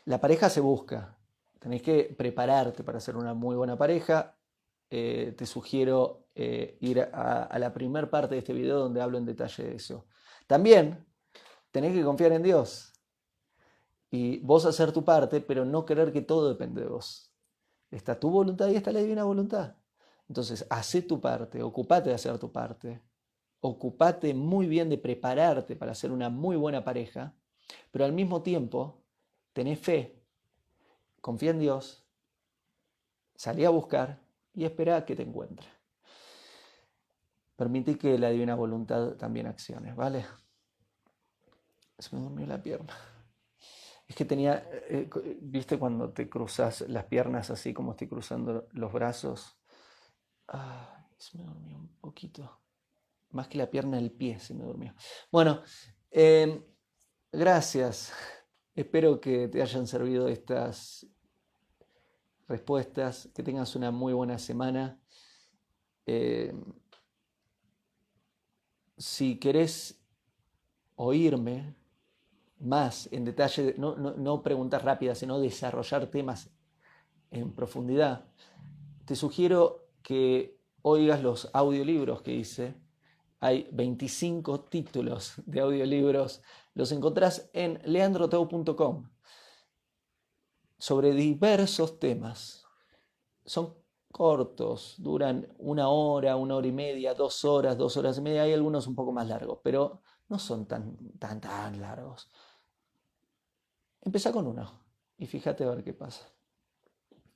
La 0.10 0.20
pareja 0.20 0.50
se 0.50 0.60
busca. 0.60 1.16
Tenés 1.60 1.84
que 1.84 2.16
prepararte 2.18 2.84
para 2.84 3.00
ser 3.00 3.16
una 3.16 3.36
muy 3.36 3.56
buena 3.56 3.78
pareja. 3.78 4.36
Eh, 4.90 5.36
te 5.38 5.46
sugiero 5.46 6.30
eh, 6.34 6.80
ir 6.82 7.02
a, 7.02 7.56
la 7.60 7.72
primera 7.72 8.10
parte 8.10 8.34
de 8.34 8.40
este 8.40 8.54
video 8.54 8.80
donde 8.80 9.02
hablo 9.02 9.20
en 9.20 9.26
detalle 9.28 9.66
de 9.66 9.76
eso. 9.76 10.08
También 10.48 11.06
tenés 11.70 11.94
que 11.94 12.04
confiar 12.04 12.32
en 12.32 12.42
Dios 12.42 12.92
y 14.10 14.40
vos 14.40 14.66
hacer 14.66 14.92
tu 14.92 15.06
parte, 15.06 15.42
pero 15.42 15.64
no 15.64 15.86
creer 15.86 16.12
que 16.12 16.24
todo 16.24 16.50
depende 16.50 16.82
de 16.82 16.88
vos. 16.88 17.32
Está 17.92 18.20
tu 18.20 18.32
voluntad 18.32 18.68
y 18.70 18.78
está 18.78 18.92
la 18.92 19.02
divina 19.02 19.26
voluntad. 19.26 19.76
Entonces, 20.28 20.66
haz 20.72 20.92
tu 21.08 21.22
parte, 21.22 21.62
ocupate 21.62 22.10
de 22.10 22.16
hacer 22.16 22.40
tu 22.40 22.52
parte, 22.52 23.00
ocupate 23.60 24.34
muy 24.34 24.66
bien 24.66 24.90
de 24.90 24.98
prepararte 24.98 25.76
para 25.76 25.94
ser 25.94 26.12
una 26.12 26.32
muy 26.32 26.56
buena 26.56 26.84
pareja, 26.84 27.36
pero 27.92 28.06
al 28.06 28.14
mismo 28.14 28.42
tiempo, 28.42 28.99
tenés 29.54 29.80
fe, 29.80 30.22
confía 31.22 31.52
en 31.52 31.60
Dios, 31.60 32.06
salí 33.36 33.66
a 33.66 33.70
buscar 33.70 34.20
y 34.54 34.66
espera 34.66 35.06
que 35.06 35.16
te 35.16 35.24
encuentre. 35.24 35.68
Permití 37.56 37.96
que 37.96 38.18
la 38.18 38.30
divina 38.30 38.56
voluntad 38.56 39.16
también 39.16 39.48
accione, 39.48 39.94
¿vale? 39.94 40.26
Se 41.98 42.16
me 42.16 42.22
durmió 42.22 42.48
la 42.48 42.62
pierna. 42.62 42.96
Es 44.08 44.16
que 44.16 44.26
tenía, 44.26 44.68
eh, 44.72 45.08
eh, 45.14 45.38
viste 45.42 45.78
cuando 45.78 46.12
te 46.12 46.30
cruzas 46.30 46.82
las 46.88 47.06
piernas 47.06 47.52
así 47.52 47.74
como 47.74 47.92
estoy 47.92 48.08
cruzando 48.08 48.68
los 48.72 48.92
brazos. 48.92 49.60
Ay, 50.48 51.06
se 51.18 51.38
me 51.38 51.44
durmió 51.44 51.78
un 51.78 51.90
poquito. 52.00 52.60
Más 53.32 53.48
que 53.48 53.58
la 53.58 53.70
pierna, 53.70 54.00
el 54.00 54.12
pie 54.12 54.40
se 54.40 54.54
me 54.56 54.64
durmió. 54.64 54.96
Bueno, 55.32 55.62
em, 56.10 56.64
gracias. 57.32 58.12
Espero 58.80 59.20
que 59.20 59.50
te 59.50 59.62
hayan 59.62 59.88
servido 59.88 60.30
estas 60.30 61.06
respuestas, 62.48 63.28
que 63.36 63.44
tengas 63.44 63.76
una 63.76 63.92
muy 63.92 64.14
buena 64.14 64.38
semana. 64.40 64.98
Em, 66.06 66.64
si 68.98 69.38
querés 69.38 70.00
oírme, 70.96 71.76
más 72.60 73.10
en 73.12 73.26
detalle, 73.26 73.76
no, 73.78 74.42
preguntas 74.42 74.82
rápidas, 74.82 75.18
sino 75.18 75.42
desarrollar 75.42 76.08
temas 76.10 76.50
en 77.32 77.52
profundidad, 77.52 78.32
te 79.04 79.18
sugiero 79.18 79.90
que 80.02 80.58
oigas 80.84 81.22
los 81.22 81.50
audiolibros 81.52 82.22
que 82.22 82.34
hice. 82.34 82.76
Hay 83.42 83.68
25 83.74 84.62
títulos 84.62 85.34
de 85.46 85.60
audiolibros. 85.60 86.42
Los 86.80 86.94
encontrás 86.94 87.50
en 87.52 87.82
leandroteu.com 87.84 89.10
sobre 90.78 91.12
diversos 91.12 92.00
temas. 92.00 92.64
Son 93.44 93.76
cortos, 94.14 94.96
duran 94.98 95.54
una 95.58 95.90
hora, 95.90 96.38
una 96.38 96.56
hora 96.56 96.68
y 96.68 96.72
media, 96.72 97.14
dos 97.16 97.44
horas, 97.44 97.78
dos 97.78 97.98
horas 97.98 98.18
y 98.20 98.22
media. 98.22 98.44
Hay 98.44 98.54
algunos 98.54 98.88
un 98.88 98.96
poco 98.96 99.12
más 99.12 99.28
largos, 99.28 99.60
pero 99.62 100.04
no 100.30 100.40
son 100.40 100.68
tan, 100.68 100.96
tan, 101.20 101.42
tan 101.42 101.82
largos. 101.82 102.30
Empieza 104.00 104.32
con 104.32 104.48
uno 104.48 104.72
y 105.18 105.28
fíjate 105.28 105.66
a 105.66 105.72
ver 105.72 105.84
qué 105.84 105.94
pasa. 105.94 106.32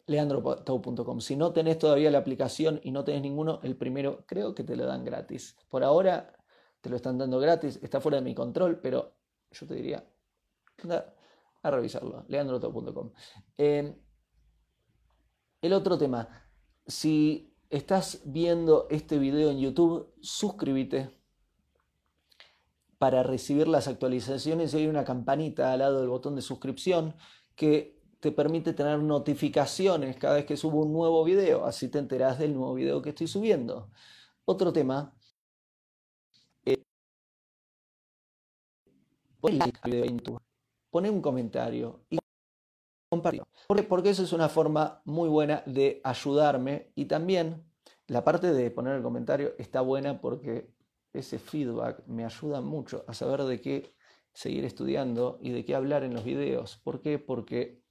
leandrotau.com. 0.06 1.20
Si 1.20 1.36
no 1.36 1.52
tenés 1.52 1.80
todavía 1.80 2.10
la 2.12 2.20
aplicación 2.20 2.80
y 2.82 2.92
no 2.92 3.04
tenés 3.04 3.24
ninguno, 3.24 3.60
el 3.64 3.76
primero 3.76 4.24
creo 4.26 4.56
que 4.56 4.64
te 4.64 4.78
lo 4.78 4.86
dan 4.86 5.04
gratis. 5.04 5.58
Por 5.68 5.84
ahora 5.84 6.34
te 6.80 6.90
lo 6.90 6.96
están 6.96 7.18
dando 7.18 7.40
gratis, 7.40 7.78
está 7.84 8.00
fuera 8.00 8.20
de 8.20 8.24
mi 8.24 8.34
control, 8.34 8.80
pero 8.80 9.22
yo 9.54 9.68
te 9.68 9.76
diría, 9.76 10.06
anda 10.82 11.14
a 11.62 11.72
revisarlo, 11.72 12.26
leandrotau.com. 12.28 13.12
Eh, 13.58 13.96
el 15.62 15.74
otro 15.74 15.98
tema, 15.98 16.28
si 16.86 17.56
estás 17.70 18.22
viendo 18.26 18.88
este 18.90 19.18
video 19.18 19.50
en 19.50 19.60
YouTube, 19.60 20.14
suscríbete 20.22 21.10
para 22.98 23.24
recibir 23.24 23.68
las 23.68 23.88
actualizaciones 23.88 24.74
y 24.74 24.78
hay 24.78 24.88
una 24.88 25.04
campanita 25.04 25.74
al 25.74 25.80
lado 25.80 26.00
del 26.00 26.10
botón 26.10 26.36
de 26.36 26.42
suscripción 26.42 27.16
que 27.56 28.02
te 28.20 28.32
permite 28.32 28.74
tener 28.74 29.00
notificaciones 29.00 30.16
cada 30.18 30.36
vez 30.36 30.46
que 30.46 30.56
subo 30.56 30.84
un 30.84 30.94
nuevo 30.94 31.24
video, 31.26 31.66
así 31.66 31.90
te 31.90 32.00
enterás 32.00 32.40
del 32.40 32.54
nuevo 32.54 32.74
video 32.74 33.02
que 33.02 33.10
estoy 33.10 33.28
subiendo. 33.28 33.90
Otro 34.46 34.72
tema, 34.72 35.14
pon 40.90 41.06
un 41.06 41.22
comentario 41.22 42.06
y 42.10 42.18
compartirlo, 43.10 43.48
porque, 43.68 43.84
porque 43.84 44.10
eso 44.12 44.24
es 44.24 44.34
una 44.34 44.50
forma 44.50 45.02
muy 45.06 45.30
buena 45.30 45.64
de 45.66 46.02
ayudarme 46.04 46.92
y 46.96 47.06
también 47.06 47.64
la 48.08 48.24
parte 48.24 48.54
de 48.54 48.72
poner 48.72 48.96
el 48.96 49.04
comentario 49.04 49.54
está 49.58 49.82
buena 49.82 50.22
porque 50.22 50.72
ese 51.14 51.40
feedback 51.40 52.06
me 52.08 52.26
ayuda 52.26 52.62
mucho 52.62 53.06
a 53.08 53.14
saber 53.14 53.44
de 53.44 53.62
qué 53.62 53.94
seguir 54.34 54.66
estudiando 54.66 55.38
y 55.42 55.52
de 55.52 55.64
qué 55.64 55.76
hablar 55.76 56.04
en 56.04 56.14
los 56.14 56.24
videos. 56.24 56.78
¿Por 56.78 57.02
qué? 57.02 57.20
Porque 57.20 57.82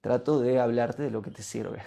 trato 0.00 0.40
de 0.40 0.60
hablarte 0.60 1.02
de 1.02 1.10
lo 1.10 1.22
que 1.22 1.30
te 1.30 1.42
sirve. 1.42 1.82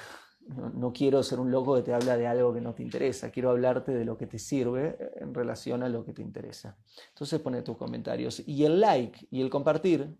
No, 0.55 0.91
quiero 0.91 1.21
ser 1.21 1.39
un 1.39 1.51
loco 1.51 1.75
que 1.75 1.83
te 1.83 1.93
habla 1.93 2.17
de 2.17 2.25
algo 2.25 2.53
que 2.53 2.61
no 2.61 2.73
te 2.73 2.81
interesa, 2.81 3.29
quiero 3.29 3.51
hablarte 3.51 3.91
de 3.91 4.03
lo 4.03 4.17
que 4.17 4.25
te 4.25 4.39
sirve 4.39 4.97
en 5.17 5.33
relación 5.33 5.83
a 5.83 5.89
lo 5.89 6.03
que 6.03 6.11
te 6.11 6.23
interesa. 6.23 6.75
Entonces 7.09 7.39
pone 7.39 7.61
tus 7.61 7.77
comentarios. 7.77 8.41
Y 8.47 8.65
el 8.65 8.79
like 8.79 9.27
y 9.29 9.41
el 9.41 9.49
compartir 9.49 10.17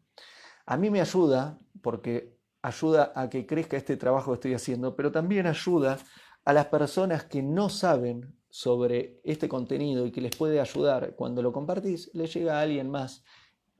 a 0.67 0.77
mí 0.77 0.91
me 0.91 1.01
ayuda 1.01 1.57
porque 1.81 2.37
ayuda 2.61 3.11
a 3.15 3.27
que 3.27 3.47
crezca 3.47 3.75
este 3.75 3.97
trabajo 3.97 4.31
que 4.31 4.35
estoy 4.35 4.53
haciendo, 4.53 4.95
pero 4.95 5.11
también 5.11 5.47
ayuda 5.47 5.97
a 6.45 6.53
las 6.53 6.67
personas 6.67 7.23
que 7.23 7.41
no 7.41 7.69
saben 7.69 8.35
sobre 8.49 9.19
este 9.23 9.49
contenido 9.49 10.05
y 10.05 10.11
que 10.11 10.21
les 10.21 10.35
puede 10.35 10.59
ayudar 10.59 11.15
cuando 11.15 11.41
lo 11.41 11.51
compartís, 11.51 12.11
le 12.13 12.27
llega 12.27 12.59
a 12.59 12.61
alguien 12.61 12.89
más 12.89 13.23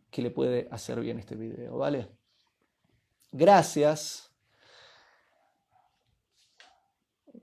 que 0.09 0.21
le 0.23 0.31
puede 0.31 0.67
hacer 0.71 0.99
bien 0.99 1.19
este 1.19 1.35
video, 1.35 1.77
¿vale? 1.77 2.09
Gracias. 3.31 4.28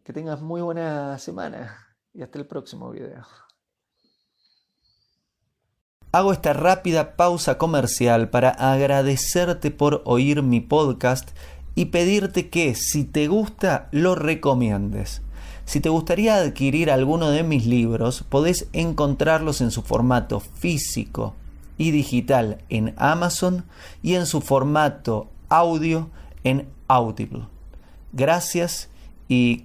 Que 0.07 0.12
tengas 0.12 0.40
muy 0.40 0.61
buena 0.61 1.19
semana 1.19 1.97
y 2.14 2.23
hasta 2.23 2.38
el 2.38 2.47
próximo 2.47 2.92
video. 2.92 3.27
Hago 6.12 6.33
esta 6.33 6.53
rápida 6.53 7.16
pausa 7.16 7.59
comercial 7.59 8.31
para 8.31 8.51
agradecerte 8.51 9.73
por 9.73 10.03
oír 10.05 10.45
mi 10.45 10.61
podcast 10.61 11.31
y 11.75 11.87
pedirte 11.87 12.51
que 12.51 12.77
si 12.77 13.03
te 13.03 13.27
gusta 13.27 13.88
lo 13.90 14.14
recomiendes. 14.14 15.23
Si 15.64 15.81
te 15.81 15.88
gustaría 15.88 16.37
adquirir 16.37 16.92
alguno 16.92 17.31
de 17.31 17.42
mis 17.42 17.66
libros, 17.66 18.23
podés 18.23 18.69
encontrarlos 18.73 19.61
en 19.61 19.73
su 19.73 19.83
formato 19.83 20.38
físico 20.38 21.35
y 21.79 21.90
digital 21.90 22.62
en 22.69 22.95
Amazon 22.97 23.64
y 24.05 24.14
en 24.14 24.27
su 24.27 24.40
formato 24.40 25.27
audio 25.49 26.11
en 26.45 26.69
Audible. 26.87 27.49
Gracias 28.12 28.88
y 29.27 29.64